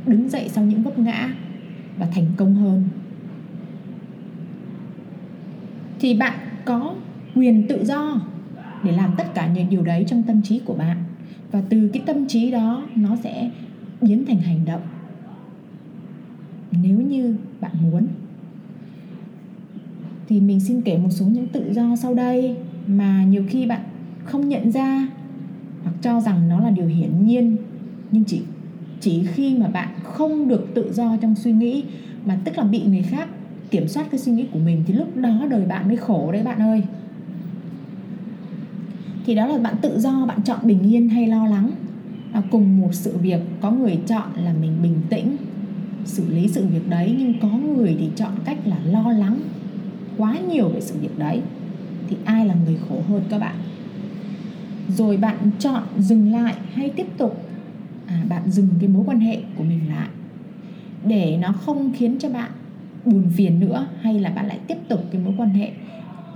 đứng 0.06 0.30
dậy 0.30 0.50
sau 0.50 0.64
những 0.64 0.84
vấp 0.84 1.00
ngã 1.00 1.34
và 1.98 2.06
thành 2.06 2.26
công 2.38 2.56
hơn. 2.56 2.84
Thì 6.00 6.14
bạn 6.14 6.40
có 6.66 6.94
quyền 7.36 7.68
tự 7.68 7.86
do 7.86 8.22
để 8.84 8.92
làm 8.92 9.14
tất 9.18 9.34
cả 9.34 9.48
những 9.48 9.70
điều 9.70 9.84
đấy 9.84 10.06
trong 10.08 10.24
tâm 10.24 10.42
trí 10.42 10.60
của 10.60 10.74
bạn. 10.74 11.04
Và 11.52 11.62
từ 11.70 11.90
cái 11.94 12.04
tâm 12.06 12.28
trí 12.28 12.52
đó, 12.52 12.84
nó 12.96 13.16
sẽ 13.24 13.52
biến 14.02 14.26
thành 14.26 14.40
hành 14.40 14.66
động. 14.66 14.82
Nếu 16.84 17.02
như 17.02 17.36
bạn 17.62 17.72
muốn 17.82 18.08
thì 20.30 20.40
mình 20.40 20.60
xin 20.60 20.82
kể 20.82 20.98
một 20.98 21.10
số 21.10 21.26
những 21.26 21.48
tự 21.48 21.74
do 21.74 21.96
sau 21.96 22.14
đây 22.14 22.56
mà 22.88 23.24
nhiều 23.24 23.44
khi 23.48 23.66
bạn 23.66 23.82
không 24.24 24.50
nhận 24.50 24.72
ra 24.72 25.08
hoặc 25.84 25.94
cho 26.02 26.22
rằng 26.22 26.50
nó 26.50 26.60
là 26.60 26.70
điều 26.70 26.88
hiển 26.88 27.28
nhiên. 27.28 27.58
Nhưng 28.12 28.24
chỉ 28.24 28.42
chỉ 29.00 29.26
khi 29.26 29.56
mà 29.58 29.68
bạn 29.68 29.88
không 30.04 30.48
được 30.48 30.68
tự 30.74 30.94
do 30.94 31.18
trong 31.22 31.36
suy 31.36 31.52
nghĩ 31.52 31.84
mà 32.26 32.40
tức 32.44 32.58
là 32.58 32.64
bị 32.64 32.82
người 32.84 33.02
khác 33.02 33.30
kiểm 33.72 33.88
soát 33.88 34.08
cái 34.12 34.20
suy 34.20 34.32
nghĩ 34.32 34.46
của 34.54 34.60
mình 34.60 34.84
thì 34.88 34.94
lúc 34.94 35.18
đó 35.18 35.48
đời 35.50 35.66
bạn 35.66 35.88
mới 35.88 35.98
khổ 35.98 36.32
đấy 36.32 36.44
bạn 36.44 36.62
ơi. 36.62 36.84
Thì 39.26 39.36
đó 39.36 39.48
là 39.48 39.58
bạn 39.58 39.76
tự 39.82 40.00
do 40.00 40.26
bạn 40.26 40.42
chọn 40.42 40.60
bình 40.64 40.94
yên 40.94 41.10
hay 41.10 41.28
lo 41.28 41.48
lắng. 41.48 41.72
À, 42.32 42.42
cùng 42.52 42.82
một 42.82 42.94
sự 42.94 43.18
việc 43.18 43.42
có 43.62 43.72
người 43.72 44.00
chọn 44.08 44.28
là 44.36 44.54
mình 44.62 44.72
bình 44.84 44.96
tĩnh 45.10 45.38
xử 46.06 46.24
lý 46.30 46.48
sự 46.48 46.66
việc 46.74 46.90
đấy 46.90 47.16
nhưng 47.20 47.34
có 47.42 47.48
người 47.48 47.96
thì 48.00 48.10
chọn 48.16 48.32
cách 48.46 48.58
là 48.66 48.78
lo 48.86 49.12
lắng 49.12 49.40
quá 50.20 50.38
nhiều 50.50 50.70
về 50.70 50.82
sự 50.82 50.96
việc 51.02 51.20
đấy 51.20 51.42
thì 52.10 52.18
ai 52.26 52.46
là 52.46 52.56
người 52.66 52.78
khổ 52.90 53.02
hơn 53.08 53.24
các 53.30 53.40
bạn? 53.40 53.56
Rồi 54.90 55.18
bạn 55.18 55.38
chọn 55.60 55.84
dừng 55.98 56.32
lại 56.32 56.56
hay 56.74 56.90
tiếp 56.90 57.08
tục? 57.18 57.46
À, 58.08 58.24
bạn 58.30 58.52
dừng 58.52 58.68
cái 58.80 58.90
mối 58.90 59.04
quan 59.06 59.20
hệ 59.20 59.42
của 59.58 59.64
mình 59.64 59.80
lại 59.90 60.10
để 61.06 61.38
nó 61.42 61.52
không 61.52 61.94
khiến 61.94 62.16
cho 62.20 62.30
bạn 62.30 62.52
buồn 63.06 63.24
phiền 63.36 63.60
nữa 63.60 63.88
hay 64.02 64.20
là 64.20 64.30
bạn 64.30 64.48
lại 64.48 64.60
tiếp 64.68 64.78
tục 64.88 65.04
cái 65.12 65.22
mối 65.22 65.34
quan 65.38 65.50
hệ 65.50 65.72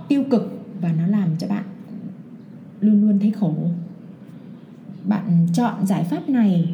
tiêu 0.08 0.24
cực 0.32 0.66
và 0.82 0.92
nó 0.98 1.08
làm 1.08 1.30
cho 1.38 1.48
bạn 1.48 1.64
luôn 2.82 3.02
luôn 3.02 3.20
thấy 3.20 3.32
khổ? 3.32 3.54
Bạn 5.08 5.48
chọn 5.54 5.86
giải 5.86 6.04
pháp 6.04 6.30
này 6.30 6.70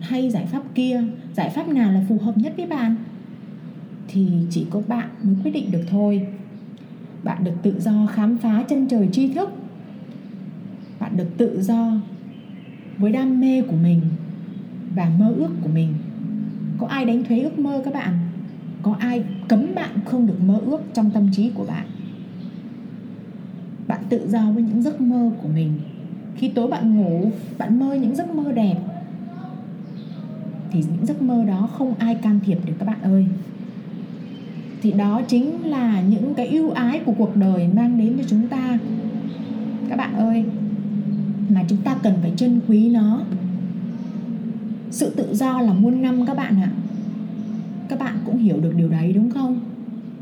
hay 0.00 0.30
giải 0.30 0.46
pháp 0.46 0.62
kia? 0.74 1.04
Giải 1.36 1.50
pháp 1.50 1.68
nào 1.68 1.92
là 1.92 2.04
phù 2.08 2.18
hợp 2.18 2.38
nhất 2.38 2.52
với 2.56 2.66
bạn? 2.66 2.96
Thì 4.08 4.28
chỉ 4.50 4.66
có 4.70 4.82
bạn 4.88 5.08
mới 5.22 5.34
quyết 5.42 5.50
định 5.50 5.70
được 5.70 5.82
thôi. 5.90 6.26
Bạn 7.22 7.44
được 7.44 7.54
tự 7.62 7.80
do 7.80 8.06
khám 8.06 8.38
phá 8.38 8.64
chân 8.68 8.88
trời 8.88 9.08
tri 9.12 9.32
thức. 9.32 9.50
Bạn 11.00 11.16
được 11.16 11.28
tự 11.36 11.62
do 11.62 12.00
với 12.98 13.12
đam 13.12 13.40
mê 13.40 13.62
của 13.62 13.76
mình 13.82 14.00
và 14.94 15.10
mơ 15.18 15.32
ước 15.36 15.50
của 15.62 15.68
mình. 15.74 15.94
Có 16.78 16.86
ai 16.86 17.04
đánh 17.04 17.24
thuế 17.24 17.40
ước 17.40 17.58
mơ 17.58 17.82
các 17.84 17.94
bạn? 17.94 18.18
Có 18.82 18.96
ai 18.98 19.24
cấm 19.48 19.74
bạn 19.74 19.90
không 20.04 20.26
được 20.26 20.40
mơ 20.46 20.60
ước 20.66 20.80
trong 20.94 21.10
tâm 21.10 21.28
trí 21.32 21.50
của 21.50 21.64
bạn? 21.64 21.86
Bạn 23.86 24.00
tự 24.08 24.28
do 24.28 24.50
với 24.50 24.62
những 24.62 24.82
giấc 24.82 25.00
mơ 25.00 25.30
của 25.42 25.48
mình. 25.48 25.72
Khi 26.36 26.48
tối 26.48 26.68
bạn 26.68 26.96
ngủ, 26.96 27.30
bạn 27.58 27.78
mơ 27.78 27.94
những 27.94 28.16
giấc 28.16 28.34
mơ 28.34 28.52
đẹp. 28.52 28.76
Thì 30.70 30.84
những 30.92 31.06
giấc 31.06 31.22
mơ 31.22 31.44
đó 31.44 31.68
không 31.72 31.94
ai 31.98 32.14
can 32.14 32.40
thiệp 32.44 32.58
được 32.66 32.72
các 32.78 32.84
bạn 32.84 33.02
ơi 33.02 33.26
thì 34.82 34.92
đó 34.92 35.22
chính 35.28 35.70
là 35.70 36.00
những 36.00 36.34
cái 36.34 36.48
ưu 36.48 36.70
ái 36.70 37.00
của 37.04 37.12
cuộc 37.18 37.36
đời 37.36 37.68
mang 37.74 37.98
đến 37.98 38.14
cho 38.18 38.24
chúng 38.28 38.48
ta. 38.48 38.78
Các 39.88 39.96
bạn 39.96 40.14
ơi, 40.14 40.44
mà 41.48 41.64
chúng 41.68 41.78
ta 41.78 41.96
cần 42.02 42.14
phải 42.22 42.32
trân 42.36 42.60
quý 42.68 42.88
nó. 42.88 43.20
Sự 44.90 45.10
tự 45.16 45.34
do 45.34 45.60
là 45.60 45.72
muôn 45.72 46.02
năm 46.02 46.26
các 46.26 46.36
bạn 46.36 46.62
ạ. 46.62 46.70
Các 47.88 47.98
bạn 47.98 48.18
cũng 48.24 48.38
hiểu 48.38 48.60
được 48.60 48.72
điều 48.76 48.88
đấy, 48.88 49.12
đúng 49.12 49.30
không? 49.30 49.60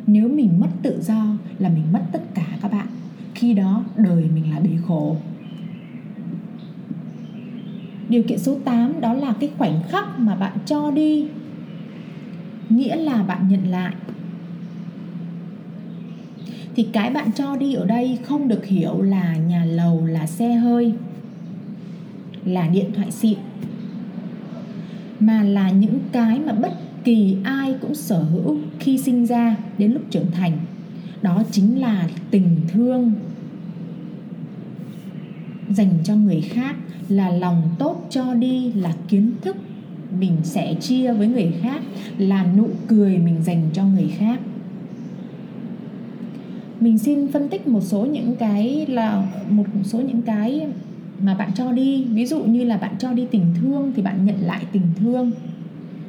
Nếu 0.07 0.29
mình 0.29 0.61
mất 0.61 0.68
tự 0.83 1.03
do 1.03 1.25
là 1.59 1.68
mình 1.68 1.85
mất 1.92 2.03
tất 2.12 2.23
cả 2.35 2.46
các 2.62 2.73
bạn. 2.73 2.87
Khi 3.35 3.55
đó 3.55 3.85
đời 3.96 4.25
mình 4.35 4.51
là 4.51 4.61
bị 4.61 4.70
khổ. 4.87 5.16
Điều 8.09 8.23
kiện 8.23 8.38
số 8.38 8.57
8 8.64 9.01
đó 9.01 9.12
là 9.12 9.35
cái 9.40 9.51
khoảnh 9.59 9.83
khắc 9.88 10.20
mà 10.20 10.35
bạn 10.35 10.53
cho 10.66 10.90
đi, 10.90 11.27
nghĩa 12.68 12.96
là 12.96 13.23
bạn 13.23 13.49
nhận 13.49 13.66
lại 13.68 13.94
thì 16.77 16.87
cái 16.93 17.11
bạn 17.11 17.33
cho 17.33 17.57
đi 17.57 17.75
ở 17.75 17.85
đây 17.85 18.19
không 18.23 18.49
được 18.49 18.67
hiểu 18.67 19.03
là 19.03 19.37
nhà 19.37 19.65
lầu, 19.65 20.07
là 20.07 20.27
xe 20.27 20.55
hơi, 20.55 20.93
là 22.45 22.69
điện 22.69 22.91
thoại 22.95 23.11
xịn, 23.11 23.39
mà 25.21 25.43
là 25.43 25.71
những 25.71 25.99
cái 26.13 26.39
mà 26.39 26.53
bất 26.53 26.73
kỳ 27.05 27.37
ai 27.45 27.75
cũng 27.81 27.95
sở 27.95 28.23
hữu 28.23 28.57
khi 28.79 28.99
sinh 28.99 29.27
ra 29.27 29.57
đến 29.79 29.93
lúc 29.93 30.03
trưởng 30.11 30.31
thành. 30.31 30.53
Đó 31.23 31.43
chính 31.51 31.81
là 31.81 32.09
tình 32.31 32.57
thương 32.69 33.13
dành 35.69 35.93
cho 36.05 36.17
người 36.17 36.41
khác, 36.41 36.77
là 37.09 37.31
lòng 37.31 37.63
tốt 37.79 38.07
cho 38.11 38.35
đi, 38.35 38.73
là 38.73 38.93
kiến 39.09 39.31
thức 39.43 39.57
mình 40.19 40.37
sẽ 40.43 40.75
chia 40.75 41.13
với 41.13 41.29
người 41.29 41.53
khác, 41.63 41.83
là 42.19 42.47
nụ 42.57 42.69
cười 42.87 43.19
mình 43.19 43.37
dành 43.45 43.63
cho 43.73 43.85
người 43.85 44.09
khác 44.19 44.41
mình 46.81 46.99
xin 46.99 47.29
phân 47.33 47.49
tích 47.49 47.69
một 47.69 47.81
số 47.81 48.07
những 48.07 48.37
cái 48.37 48.87
là, 48.87 49.27
một 49.49 49.64
số 49.85 50.01
những 50.01 50.23
cái 50.23 50.66
mà 51.23 51.35
bạn 51.35 51.51
cho 51.55 51.73
đi. 51.73 52.05
Ví 52.05 52.27
dụ 52.27 52.45
như 52.45 52.64
là 52.64 52.77
bạn 52.77 52.95
cho 52.99 53.12
đi 53.12 53.27
tình 53.31 53.45
thương 53.61 53.93
thì 53.97 54.03
bạn 54.03 54.27
nhận 54.27 54.37
lại 54.40 54.64
tình 54.73 54.87
thương. 54.97 55.31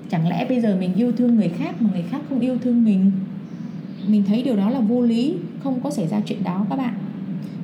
Chẳng 0.10 0.27
lẽ 0.27 0.45
bây 0.49 0.62
giờ 0.62 0.77
mình 0.79 0.93
yêu 0.95 1.12
thương 1.12 1.36
người 1.36 1.49
khác 1.49 1.81
mà 1.81 1.89
người 1.93 2.03
khác 2.10 2.21
không 2.29 2.39
yêu 2.39 2.57
thương 2.63 2.84
mình? 2.84 3.12
Mình 4.07 4.23
thấy 4.27 4.43
điều 4.43 4.55
đó 4.55 4.69
là 4.69 4.79
vô 4.79 5.01
lý, 5.01 5.36
không 5.63 5.79
có 5.79 5.89
xảy 5.89 6.07
ra 6.07 6.21
chuyện 6.25 6.43
đó 6.43 6.65
các 6.69 6.75
bạn. 6.75 6.93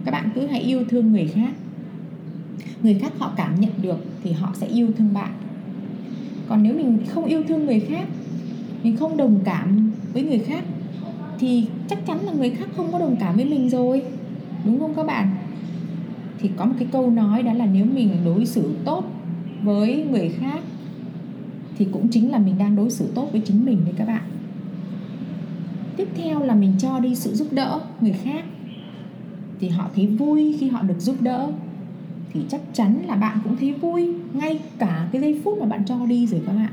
Các 0.05 0.11
bạn 0.11 0.29
cứ 0.35 0.47
hãy 0.47 0.61
yêu 0.61 0.83
thương 0.89 1.11
người 1.11 1.27
khác. 1.27 1.53
Người 2.83 2.93
khác 2.93 3.13
họ 3.17 3.33
cảm 3.37 3.59
nhận 3.59 3.71
được 3.81 4.05
thì 4.23 4.31
họ 4.31 4.53
sẽ 4.55 4.67
yêu 4.67 4.87
thương 4.97 5.13
bạn. 5.13 5.31
Còn 6.47 6.63
nếu 6.63 6.73
mình 6.73 6.97
không 7.07 7.25
yêu 7.25 7.43
thương 7.47 7.65
người 7.65 7.79
khác, 7.79 8.07
mình 8.83 8.95
không 8.95 9.17
đồng 9.17 9.39
cảm 9.45 9.91
với 10.13 10.23
người 10.23 10.39
khác 10.39 10.63
thì 11.39 11.65
chắc 11.87 12.05
chắn 12.05 12.25
là 12.25 12.31
người 12.31 12.49
khác 12.49 12.69
không 12.75 12.91
có 12.91 12.99
đồng 12.99 13.15
cảm 13.19 13.35
với 13.35 13.45
mình 13.45 13.69
rồi. 13.69 14.01
Đúng 14.65 14.79
không 14.79 14.93
các 14.95 15.05
bạn? 15.05 15.35
Thì 16.39 16.49
có 16.57 16.65
một 16.65 16.75
cái 16.79 16.87
câu 16.91 17.11
nói 17.11 17.43
đó 17.43 17.53
là 17.53 17.65
nếu 17.65 17.85
mình 17.85 18.09
đối 18.25 18.45
xử 18.45 18.75
tốt 18.85 19.03
với 19.63 20.05
người 20.11 20.29
khác 20.29 20.59
thì 21.77 21.87
cũng 21.91 22.07
chính 22.07 22.31
là 22.31 22.37
mình 22.37 22.55
đang 22.57 22.75
đối 22.75 22.89
xử 22.89 23.07
tốt 23.15 23.29
với 23.31 23.41
chính 23.45 23.65
mình 23.65 23.81
đấy 23.85 23.93
các 23.97 24.07
bạn. 24.07 24.21
Tiếp 25.97 26.07
theo 26.15 26.43
là 26.43 26.55
mình 26.55 26.73
cho 26.79 26.99
đi 26.99 27.15
sự 27.15 27.35
giúp 27.35 27.47
đỡ 27.51 27.79
người 28.01 28.13
khác 28.23 28.45
thì 29.59 29.69
họ 29.69 29.89
thấy 29.95 30.07
vui 30.07 30.57
khi 30.59 30.67
họ 30.67 30.81
được 30.81 30.99
giúp 30.99 31.21
đỡ. 31.21 31.51
Thì 32.33 32.41
chắc 32.49 32.61
chắn 32.73 33.01
là 33.07 33.15
bạn 33.15 33.39
cũng 33.43 33.55
thấy 33.55 33.73
vui 33.73 34.13
ngay 34.33 34.59
cả 34.79 35.07
cái 35.11 35.21
giây 35.21 35.41
phút 35.43 35.57
mà 35.59 35.65
bạn 35.65 35.85
cho 35.85 36.05
đi 36.05 36.27
rồi 36.27 36.41
các 36.45 36.53
bạn 36.53 36.71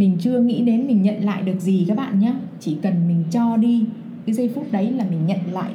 mình 0.00 0.16
chưa 0.20 0.40
nghĩ 0.40 0.62
đến 0.62 0.86
mình 0.86 1.02
nhận 1.02 1.24
lại 1.24 1.42
được 1.42 1.60
gì 1.60 1.84
các 1.88 1.96
bạn 1.96 2.20
nhé 2.20 2.34
chỉ 2.60 2.76
cần 2.82 3.08
mình 3.08 3.24
cho 3.30 3.56
đi, 3.56 3.84
cái 4.26 4.34
giây 4.34 4.50
phút 4.54 4.72
đấy 4.72 4.90
là 4.90 5.04
mình 5.10 5.26
nhận 5.26 5.38
lại 5.52 5.70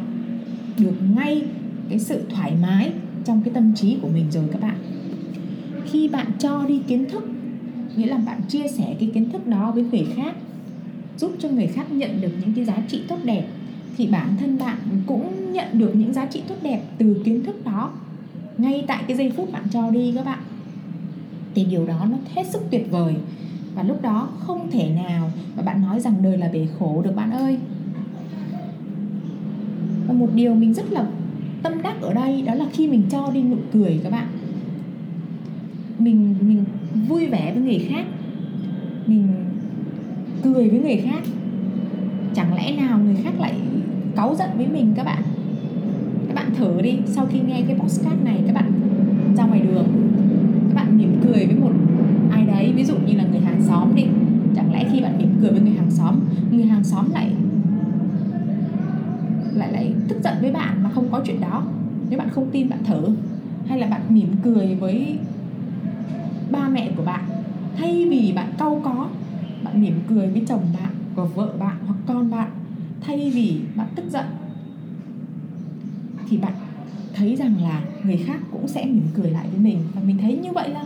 được 0.77 0.95
ngay 1.15 1.41
cái 1.89 1.99
sự 1.99 2.21
thoải 2.29 2.53
mái 2.61 2.91
trong 3.25 3.41
cái 3.45 3.53
tâm 3.53 3.75
trí 3.75 3.97
của 4.01 4.07
mình 4.07 4.25
rồi 4.31 4.43
các 4.51 4.61
bạn. 4.61 4.75
Khi 5.85 6.07
bạn 6.07 6.27
cho 6.39 6.65
đi 6.67 6.81
kiến 6.87 7.05
thức, 7.09 7.27
nghĩa 7.95 8.05
là 8.05 8.17
bạn 8.17 8.41
chia 8.47 8.67
sẻ 8.67 8.95
cái 8.99 9.09
kiến 9.13 9.29
thức 9.29 9.47
đó 9.47 9.71
với 9.71 9.83
người 9.91 10.05
khác, 10.15 10.35
giúp 11.17 11.31
cho 11.39 11.49
người 11.49 11.67
khác 11.67 11.91
nhận 11.91 12.21
được 12.21 12.31
những 12.41 12.53
cái 12.53 12.65
giá 12.65 12.77
trị 12.87 13.01
tốt 13.07 13.17
đẹp, 13.23 13.47
thì 13.97 14.07
bản 14.07 14.35
thân 14.39 14.57
bạn 14.57 14.77
cũng 15.05 15.53
nhận 15.53 15.67
được 15.73 15.95
những 15.95 16.13
giá 16.13 16.25
trị 16.25 16.41
tốt 16.47 16.55
đẹp 16.61 16.81
từ 16.97 17.21
kiến 17.25 17.43
thức 17.43 17.65
đó 17.65 17.91
ngay 18.57 18.83
tại 18.87 19.03
cái 19.07 19.17
giây 19.17 19.31
phút 19.37 19.51
bạn 19.51 19.63
cho 19.71 19.89
đi 19.89 20.11
các 20.15 20.25
bạn. 20.25 20.39
Thì 21.55 21.65
điều 21.65 21.85
đó 21.85 22.07
nó 22.11 22.17
hết 22.35 22.47
sức 22.47 22.61
tuyệt 22.71 22.87
vời 22.91 23.13
và 23.75 23.83
lúc 23.83 24.01
đó 24.01 24.29
không 24.39 24.71
thể 24.71 24.89
nào 24.89 25.31
mà 25.57 25.63
bạn 25.63 25.81
nói 25.81 25.99
rằng 25.99 26.15
đời 26.23 26.37
là 26.37 26.49
bể 26.53 26.67
khổ 26.79 27.01
được, 27.05 27.15
bạn 27.15 27.31
ơi. 27.31 27.57
Và 30.07 30.13
một 30.13 30.29
điều 30.33 30.55
mình 30.55 30.73
rất 30.73 30.91
là 30.91 31.05
tâm 31.63 31.81
đắc 31.81 32.01
ở 32.01 32.13
đây 32.13 32.41
đó 32.41 32.53
là 32.53 32.65
khi 32.73 32.87
mình 32.87 33.03
cho 33.09 33.31
đi 33.33 33.43
nụ 33.43 33.57
cười 33.73 33.99
các 34.03 34.11
bạn, 34.11 34.27
mình 35.99 36.35
mình 36.41 36.63
vui 37.07 37.27
vẻ 37.27 37.53
với 37.53 37.63
người 37.63 37.87
khác, 37.89 38.05
mình 39.07 39.27
cười 40.43 40.69
với 40.69 40.79
người 40.79 40.97
khác, 40.97 41.23
chẳng 42.33 42.55
lẽ 42.55 42.75
nào 42.77 42.99
người 42.99 43.15
khác 43.23 43.39
lại 43.39 43.53
cáu 44.15 44.35
giận 44.35 44.49
với 44.57 44.67
mình 44.67 44.93
các 44.95 45.03
bạn? 45.03 45.23
Các 46.27 46.33
bạn 46.35 46.55
thử 46.55 46.81
đi, 46.81 46.97
sau 47.05 47.25
khi 47.25 47.39
nghe 47.39 47.61
cái 47.67 47.77
podcast 47.79 48.23
này 48.23 48.39
các 48.47 48.53
bạn 48.53 48.71
ra 49.37 49.45
ngoài 49.45 49.61
đường 49.61 49.87
các 50.69 50.75
bạn 50.75 50.97
mỉm 50.97 51.15
cười 51.23 51.45
với 51.45 51.55
một 51.55 51.71
ai 52.31 52.45
đấy 52.45 52.73
ví 52.75 52.83
dụ 52.83 52.95
như 53.07 53.13
là 53.17 53.23
người 53.31 53.39
hàng 53.39 53.61
xóm 53.61 53.95
đi 53.95 54.03
chẳng 54.55 54.73
lẽ 54.73 54.85
khi 54.91 55.01
bạn 55.01 55.17
mỉm 55.17 55.29
cười 55.45 55.53
với 55.53 55.61
người 55.61 55.77
hàng 55.77 55.91
xóm, 55.91 56.19
người 56.51 56.65
hàng 56.65 56.83
xóm 56.83 57.11
lại 57.13 57.31
lại 59.53 59.71
lại 59.71 59.93
tức 60.07 60.17
giận 60.23 60.33
với 60.41 60.51
bạn 60.51 60.83
mà 60.83 60.89
không 60.89 61.07
có 61.11 61.21
chuyện 61.25 61.41
đó. 61.41 61.63
Nếu 62.09 62.19
bạn 62.19 62.29
không 62.29 62.49
tin 62.51 62.69
bạn 62.69 62.83
thử, 62.83 63.01
hay 63.67 63.79
là 63.79 63.87
bạn 63.87 64.01
mỉm 64.09 64.27
cười 64.43 64.75
với 64.75 65.17
ba 66.51 66.69
mẹ 66.69 66.91
của 66.97 67.03
bạn, 67.03 67.23
thay 67.77 68.07
vì 68.09 68.33
bạn 68.35 68.53
cau 68.57 68.81
có, 68.83 69.07
bạn 69.63 69.81
mỉm 69.81 69.99
cười 70.09 70.27
với 70.27 70.43
chồng 70.47 70.65
bạn 70.81 70.91
của 71.15 71.25
vợ 71.35 71.53
bạn 71.59 71.77
hoặc 71.85 71.97
con 72.07 72.31
bạn, 72.31 72.49
thay 73.01 73.31
vì 73.35 73.61
bạn 73.75 73.87
tức 73.95 74.05
giận, 74.09 74.25
thì 76.29 76.37
bạn 76.37 76.53
thấy 77.13 77.35
rằng 77.35 77.55
là 77.61 77.83
người 78.03 78.17
khác 78.17 78.39
cũng 78.51 78.67
sẽ 78.67 78.85
mỉm 78.85 79.07
cười 79.13 79.31
lại 79.31 79.47
với 79.51 79.59
mình. 79.59 79.79
Và 79.95 80.01
mình 80.05 80.17
thấy 80.21 80.37
như 80.37 80.51
vậy 80.51 80.69
là 80.69 80.83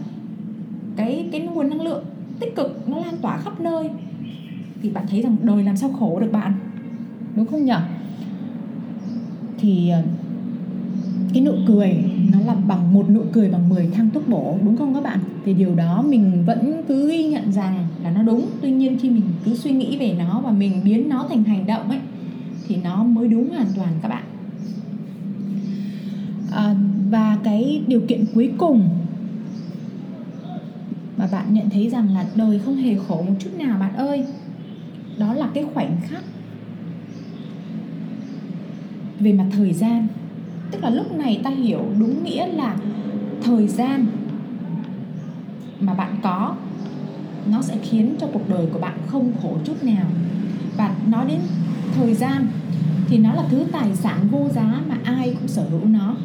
cái 0.95 1.29
cái 1.31 1.41
nguồn 1.41 1.69
năng 1.69 1.81
lượng 1.81 2.03
tích 2.39 2.55
cực 2.55 2.89
nó 2.89 2.97
lan 2.97 3.17
tỏa 3.21 3.37
khắp 3.37 3.61
nơi 3.61 3.89
thì 4.81 4.89
bạn 4.89 5.05
thấy 5.09 5.21
rằng 5.21 5.35
đời 5.43 5.63
làm 5.63 5.77
sao 5.77 5.89
khổ 5.99 6.19
được 6.19 6.31
bạn? 6.31 6.53
Đúng 7.35 7.45
không 7.45 7.65
nhỉ? 7.65 7.73
Thì 9.57 9.89
ờ, 9.89 10.01
cái 11.33 11.43
nụ 11.43 11.51
cười 11.67 12.03
nó 12.31 12.39
là 12.39 12.55
bằng 12.55 12.93
một 12.93 13.09
nụ 13.09 13.21
cười 13.31 13.49
bằng 13.49 13.69
10 13.69 13.87
thang 13.87 14.09
thuốc 14.13 14.27
bổ 14.27 14.57
đúng 14.65 14.77
không 14.77 14.93
các 14.93 15.03
bạn? 15.03 15.19
Thì 15.45 15.53
điều 15.53 15.75
đó 15.75 16.01
mình 16.01 16.43
vẫn 16.45 16.83
cứ 16.87 17.09
ghi 17.11 17.23
nhận 17.23 17.51
rằng 17.51 17.87
là 18.03 18.11
nó 18.11 18.23
đúng. 18.23 18.45
Tuy 18.61 18.71
nhiên 18.71 18.99
khi 18.99 19.09
mình 19.09 19.23
cứ 19.45 19.55
suy 19.55 19.71
nghĩ 19.71 19.97
về 19.97 20.15
nó 20.19 20.41
và 20.45 20.51
mình 20.51 20.81
biến 20.83 21.09
nó 21.09 21.25
thành 21.29 21.43
hành 21.43 21.67
động 21.67 21.89
ấy 21.89 21.99
thì 22.67 22.75
nó 22.75 23.03
mới 23.03 23.27
đúng 23.27 23.49
hoàn 23.49 23.67
toàn 23.75 23.89
các 24.01 24.07
bạn. 24.07 24.23
À, 26.51 26.75
và 27.09 27.37
cái 27.43 27.81
điều 27.87 28.01
kiện 28.07 28.25
cuối 28.33 28.51
cùng 28.57 28.89
mà 31.17 31.27
bạn 31.31 31.53
nhận 31.53 31.69
thấy 31.69 31.89
rằng 31.89 32.13
là 32.13 32.25
đời 32.35 32.59
không 32.59 32.75
hề 32.75 32.95
khổ 33.07 33.23
một 33.27 33.33
chút 33.39 33.49
nào 33.57 33.79
bạn 33.79 33.95
ơi 33.95 34.25
đó 35.19 35.33
là 35.33 35.49
cái 35.53 35.65
khoảnh 35.73 35.97
khắc 36.07 36.23
về 39.19 39.33
mặt 39.33 39.45
thời 39.51 39.73
gian. 39.73 40.07
Tức 40.71 40.83
là 40.83 40.89
lúc 40.89 41.11
này 41.11 41.41
ta 41.43 41.49
hiểu 41.49 41.85
đúng 41.99 42.23
nghĩa 42.23 42.47
là 42.47 42.75
thời 43.43 43.67
gian 43.67 44.05
mà 45.79 45.93
bạn 45.93 46.15
có, 46.23 46.55
nó 47.51 47.61
sẽ 47.61 47.77
khiến 47.83 48.15
cho 48.19 48.27
cuộc 48.33 48.49
đời 48.49 48.65
của 48.73 48.79
bạn 48.79 48.97
không 49.07 49.31
khổ 49.41 49.57
chút 49.65 49.83
nào. 49.83 50.05
Và 50.77 50.95
nói 51.07 51.25
đến 51.27 51.39
thời 51.95 52.13
gian 52.13 52.47
thì 53.07 53.17
nó 53.17 53.33
là 53.33 53.43
thứ 53.49 53.63
tài 53.71 53.95
sản 53.95 54.27
vô 54.31 54.47
giá 54.53 54.81
mà 54.89 54.97
ai 55.03 55.35
cũng 55.39 55.47
sở 55.47 55.63
hữu 55.69 55.85
nó. 55.85 56.15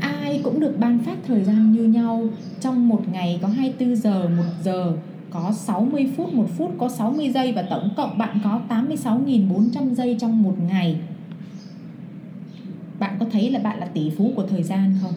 Ai 0.00 0.40
cũng 0.44 0.60
được 0.60 0.74
ban 0.78 0.98
phát 0.98 1.16
thời 1.26 1.44
gian 1.44 1.72
như 1.72 1.82
nhau 1.82 2.28
trong 2.60 2.88
một 2.88 3.02
ngày 3.12 3.38
có 3.42 3.48
24 3.48 3.96
giờ, 3.96 4.28
một 4.36 4.52
giờ 4.64 4.92
có 5.30 5.52
60 5.52 6.12
phút 6.16 6.34
1 6.34 6.46
phút 6.56 6.74
có 6.78 6.88
60 6.88 7.30
giây 7.30 7.52
và 7.52 7.62
tổng 7.62 7.90
cộng 7.96 8.18
bạn 8.18 8.38
có 8.44 8.60
86.400 8.68 9.94
giây 9.94 10.16
trong 10.20 10.42
một 10.42 10.54
ngày. 10.68 11.00
Bạn 12.98 13.16
có 13.20 13.26
thấy 13.32 13.50
là 13.50 13.58
bạn 13.58 13.78
là 13.78 13.86
tỷ 13.86 14.10
phú 14.10 14.32
của 14.36 14.46
thời 14.46 14.62
gian 14.62 14.94
không? 15.02 15.12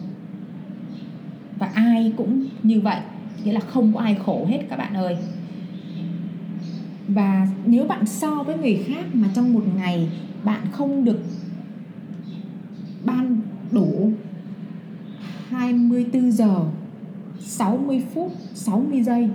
Và 1.58 1.70
ai 1.74 2.12
cũng 2.16 2.46
như 2.62 2.80
vậy, 2.80 3.00
nghĩa 3.44 3.52
là 3.52 3.60
không 3.60 3.94
có 3.94 4.00
ai 4.00 4.14
khổ 4.14 4.46
hết 4.48 4.58
các 4.70 4.78
bạn 4.78 4.94
ơi. 4.94 5.16
Và 7.08 7.48
nếu 7.66 7.84
bạn 7.84 8.06
so 8.06 8.42
với 8.42 8.58
người 8.58 8.84
khác 8.86 9.04
mà 9.12 9.28
trong 9.34 9.52
một 9.52 9.64
ngày 9.76 10.08
bạn 10.44 10.60
không 10.72 11.04
được 11.04 11.20
ban 13.04 13.40
đủ 13.70 14.12
24 15.48 16.32
giờ 16.32 16.60
60 17.40 18.02
phút 18.14 18.32
60 18.54 19.02
giây 19.02 19.28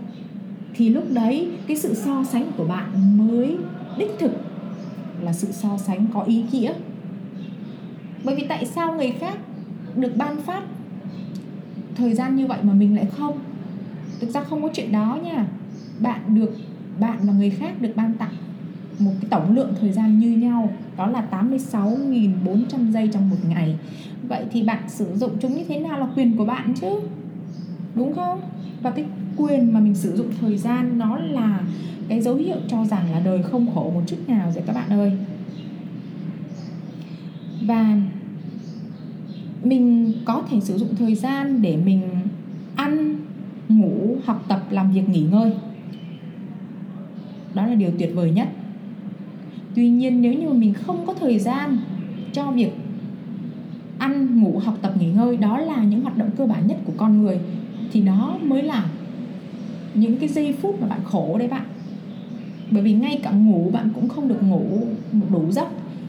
thì 0.76 0.90
lúc 0.90 1.04
đấy 1.14 1.52
cái 1.68 1.78
sự 1.78 1.94
so 1.94 2.24
sánh 2.24 2.52
của 2.58 2.66
bạn 2.66 3.18
mới 3.18 3.58
đích 3.98 4.12
thực 4.20 4.32
là 5.22 5.34
sự 5.34 5.52
so 5.52 5.78
sánh 5.78 6.06
có 6.14 6.22
ý 6.22 6.44
nghĩa. 6.52 6.74
Bởi 8.24 8.36
vì 8.36 8.46
tại 8.50 8.66
sao 8.66 8.96
người 8.96 9.12
khác 9.12 9.38
được 9.96 10.12
ban 10.18 10.42
phát 10.42 10.64
thời 11.96 12.14
gian 12.14 12.36
như 12.36 12.48
vậy 12.48 12.60
mà 12.62 12.74
mình 12.74 12.96
lại 12.96 13.06
không? 13.18 13.40
Thực 14.20 14.30
ra 14.30 14.44
không 14.44 14.62
có 14.62 14.70
chuyện 14.74 14.92
đó 14.92 15.20
nha. 15.24 15.48
Bạn 16.00 16.36
được, 16.36 16.58
bạn 17.00 17.18
và 17.22 17.34
người 17.34 17.50
khác 17.50 17.82
được 17.82 17.92
ban 17.96 18.14
tặng 18.14 18.36
một 19.00 19.12
cái 19.22 19.30
tổng 19.30 19.56
lượng 19.56 19.74
thời 19.80 19.92
gian 19.92 20.20
như 20.20 20.32
nhau, 20.32 20.70
đó 20.98 21.08
là 21.08 21.28
86.400 21.32 22.92
giây 22.92 23.10
trong 23.14 23.30
một 23.30 23.36
ngày. 23.50 23.76
Vậy 24.28 24.46
thì 24.52 24.64
bạn 24.64 24.90
sử 24.90 25.16
dụng 25.16 25.32
chúng 25.40 25.54
như 25.54 25.64
thế 25.68 25.80
nào 25.80 26.00
là 26.00 26.08
quyền 26.16 26.38
của 26.38 26.46
bạn 26.46 26.74
chứ? 26.82 27.00
Đúng 27.96 28.14
không? 28.14 28.42
Và 28.82 28.92
cái 28.92 29.06
quyền 29.38 29.74
mà 29.74 29.80
mình 29.80 29.95
sử 29.95 30.15
dụng 30.15 30.28
thời 30.41 30.58
gian, 30.58 30.98
nó 30.98 31.17
là 31.17 31.60
cái 32.08 32.21
dấu 32.21 32.36
hiệu 32.36 32.58
cho 32.67 32.86
rằng 32.86 33.12
là 33.12 33.19
đời 33.19 33.43
không 33.43 33.67
khổ 33.76 33.91
một 33.93 34.02
chút 34.08 34.17
nào 34.28 34.52
rồi 34.56 34.63
các 34.67 34.76
bạn 34.76 34.89
ơi. 34.89 35.12
Và 37.62 37.98
mình 39.63 40.13
có 40.26 40.43
thể 40.50 40.60
sử 40.60 40.78
dụng 40.78 40.95
thời 41.00 41.15
gian 41.15 41.62
để 41.62 41.78
mình 41.86 42.02
ăn, 42.76 43.15
ngủ 43.69 44.17
học 44.26 44.45
tập 44.48 44.67
làm 44.69 44.91
việc 44.91 45.10
nghỉ 45.10 45.21
ngơi. 45.21 45.54
Đó 47.54 47.65
là 47.65 47.76
điều 47.76 47.91
tuyệt 48.00 48.12
vời 48.15 48.32
nhất. 48.32 48.48
Tuy 49.76 49.89
nhiên 49.89 50.21
nếu 50.21 50.34
như 50.34 50.48
mà 50.48 50.54
mình 50.54 50.74
không 50.74 51.08
có 51.08 51.13
thời 51.13 51.39
gian 51.39 51.78
cho 52.34 52.52
việc 52.52 52.71
ăn, 53.98 54.39
ngủ 54.41 54.62
học 54.65 54.78
tập 54.82 54.93
nghỉ 55.00 55.12
ngơi, 55.12 55.38
đó 55.38 55.58
là 55.58 55.84
những 55.84 56.02
hoạt 56.02 56.17
động 56.17 56.30
cơ 56.38 56.45
bản 56.45 56.67
nhất 56.67 56.78
của 56.86 56.93
con 56.98 57.24
người, 57.24 57.39
thì 57.91 58.02
đó 58.02 58.38
mới 58.43 58.63
là 58.63 58.86
những 59.95 60.17
cái 60.17 60.29
giây 60.29 60.55
phút 60.62 60.81
mà 60.81 60.88
bạn 60.88 60.99
khổ 61.03 61.38
đấy 61.38 61.47
bạn. 61.47 61.65
Bởi 62.71 62.84
vì 62.84 62.93
ngay 62.93 63.19
cả 63.23 63.31
ngủ 63.31 63.69
bạn 63.73 63.89
cũng 63.95 64.10
không 64.10 64.27
được 64.27 64.43
ngủ 64.43 64.88
đủ 65.31 65.51
giấc. 65.51 65.67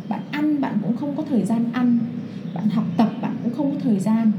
Bạn 0.08 0.20
ăn 0.30 0.60
bạn 0.60 0.78
cũng 0.82 0.96
không 0.96 1.16
có 1.16 1.22
thời 1.28 1.44
gian 1.44 1.64
ăn. 1.72 1.98
Bạn 2.54 2.68
học 2.68 2.84
tập 2.96 3.10
bạn 3.22 3.36
cũng 3.42 3.52
không 3.54 3.70
có 3.70 3.76
thời 3.82 3.98
gian. 3.98 4.32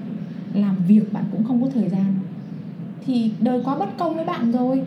Làm 0.54 0.76
việc 0.88 1.14
bạn 1.14 1.24
cũng 1.32 1.44
không 1.44 1.62
có 1.62 1.70
thời 1.74 1.90
gian. 1.90 2.14
Thì 3.06 3.32
đời 3.40 3.62
quá 3.64 3.78
bất 3.78 3.98
công 3.98 4.16
với 4.16 4.26
bạn 4.26 4.52
rồi. 4.52 4.82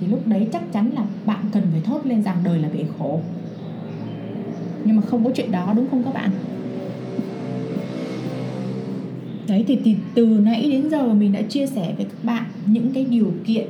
Thì 0.00 0.06
lúc 0.06 0.26
đấy 0.26 0.48
chắc 0.52 0.72
chắn 0.72 0.90
là 0.94 1.04
bạn 1.26 1.44
cần 1.52 1.62
phải 1.72 1.80
thốt 1.80 2.06
lên 2.06 2.22
rằng 2.22 2.36
đời 2.44 2.58
là 2.58 2.68
bể 2.74 2.84
khổ. 2.98 3.20
Nhưng 4.84 4.96
mà 4.96 5.02
không 5.02 5.24
có 5.24 5.30
chuyện 5.34 5.52
đó 5.52 5.72
đúng 5.76 5.86
không 5.90 6.02
các 6.02 6.14
bạn? 6.14 6.30
Đấy 9.48 9.64
thì, 9.68 9.78
thì 9.84 9.96
từ 10.14 10.26
nãy 10.26 10.68
đến 10.70 10.90
giờ 10.90 11.14
mình 11.14 11.32
đã 11.32 11.42
chia 11.42 11.66
sẻ 11.66 11.94
với 11.96 12.04
các 12.04 12.24
bạn 12.24 12.44
những 12.66 12.92
cái 12.92 13.04
điều 13.04 13.32
kiện 13.44 13.66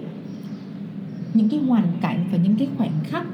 những 1.34 1.48
cái 1.48 1.60
hoàn 1.60 1.86
cảnh 2.00 2.24
và 2.32 2.38
những 2.38 2.56
cái 2.56 2.68
khoảnh 2.76 2.92
khắc 3.04 3.26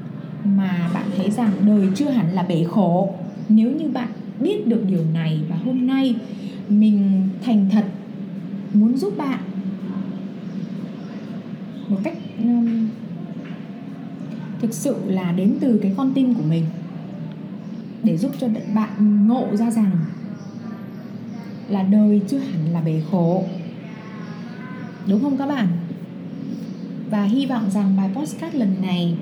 mà 0.43 0.89
bạn 0.93 1.05
thấy 1.17 1.31
rằng 1.31 1.51
đời 1.65 1.87
chưa 1.95 2.09
hẳn 2.09 2.33
là 2.33 2.43
bể 2.43 2.63
khổ. 2.63 3.15
Nếu 3.49 3.71
như 3.71 3.87
bạn 3.87 4.07
biết 4.39 4.67
được 4.67 4.83
điều 4.87 5.05
này 5.13 5.39
và 5.49 5.55
hôm 5.55 5.87
nay 5.87 6.15
mình 6.69 7.29
thành 7.43 7.69
thật 7.71 7.85
muốn 8.73 8.97
giúp 8.97 9.13
bạn 9.17 9.39
một 11.87 11.97
cách 12.03 12.17
um, 12.43 12.87
thực 14.61 14.73
sự 14.73 14.95
là 15.07 15.31
đến 15.31 15.57
từ 15.59 15.79
cái 15.81 15.93
con 15.97 16.13
tim 16.13 16.33
của 16.33 16.43
mình 16.49 16.65
để 18.03 18.17
giúp 18.17 18.31
cho 18.39 18.47
bạn 18.75 19.27
ngộ 19.27 19.47
ra 19.53 19.71
rằng 19.71 19.91
là 21.69 21.83
đời 21.83 22.21
chưa 22.27 22.37
hẳn 22.37 22.73
là 22.73 22.81
bể 22.81 23.01
khổ. 23.11 23.43
Đúng 25.07 25.21
không 25.21 25.37
các 25.37 25.45
bạn? 25.45 25.67
Và 27.09 27.23
hy 27.23 27.45
vọng 27.45 27.69
rằng 27.69 27.97
bài 27.97 28.09
postcard 28.13 28.55
lần 28.55 28.75
này 28.81 29.15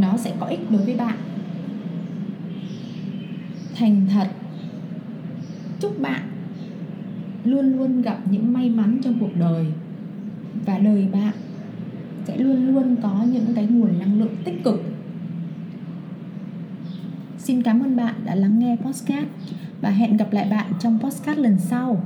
nó 0.00 0.16
sẽ 0.16 0.32
có 0.40 0.46
ích 0.46 0.70
đối 0.70 0.82
với 0.82 0.96
bạn. 0.96 1.16
Thành 3.74 4.06
thật, 4.12 4.28
chúc 5.80 6.00
bạn 6.00 6.22
luôn 7.44 7.78
luôn 7.78 8.02
gặp 8.02 8.18
những 8.30 8.52
may 8.52 8.70
mắn 8.70 8.98
trong 9.02 9.14
cuộc 9.20 9.36
đời. 9.36 9.66
Và 10.66 10.78
đời 10.78 11.08
bạn 11.12 11.32
sẽ 12.24 12.36
luôn 12.36 12.74
luôn 12.74 12.96
có 13.02 13.24
những 13.32 13.54
cái 13.54 13.66
nguồn 13.66 13.98
năng 13.98 14.20
lượng 14.20 14.36
tích 14.44 14.64
cực. 14.64 14.82
Xin 17.38 17.62
cảm 17.62 17.80
ơn 17.80 17.96
bạn 17.96 18.14
đã 18.24 18.34
lắng 18.34 18.58
nghe 18.58 18.76
podcast 18.76 19.26
và 19.80 19.90
hẹn 19.90 20.16
gặp 20.16 20.32
lại 20.32 20.46
bạn 20.50 20.72
trong 20.80 20.98
podcast 21.02 21.38
lần 21.38 21.58
sau. 21.58 22.02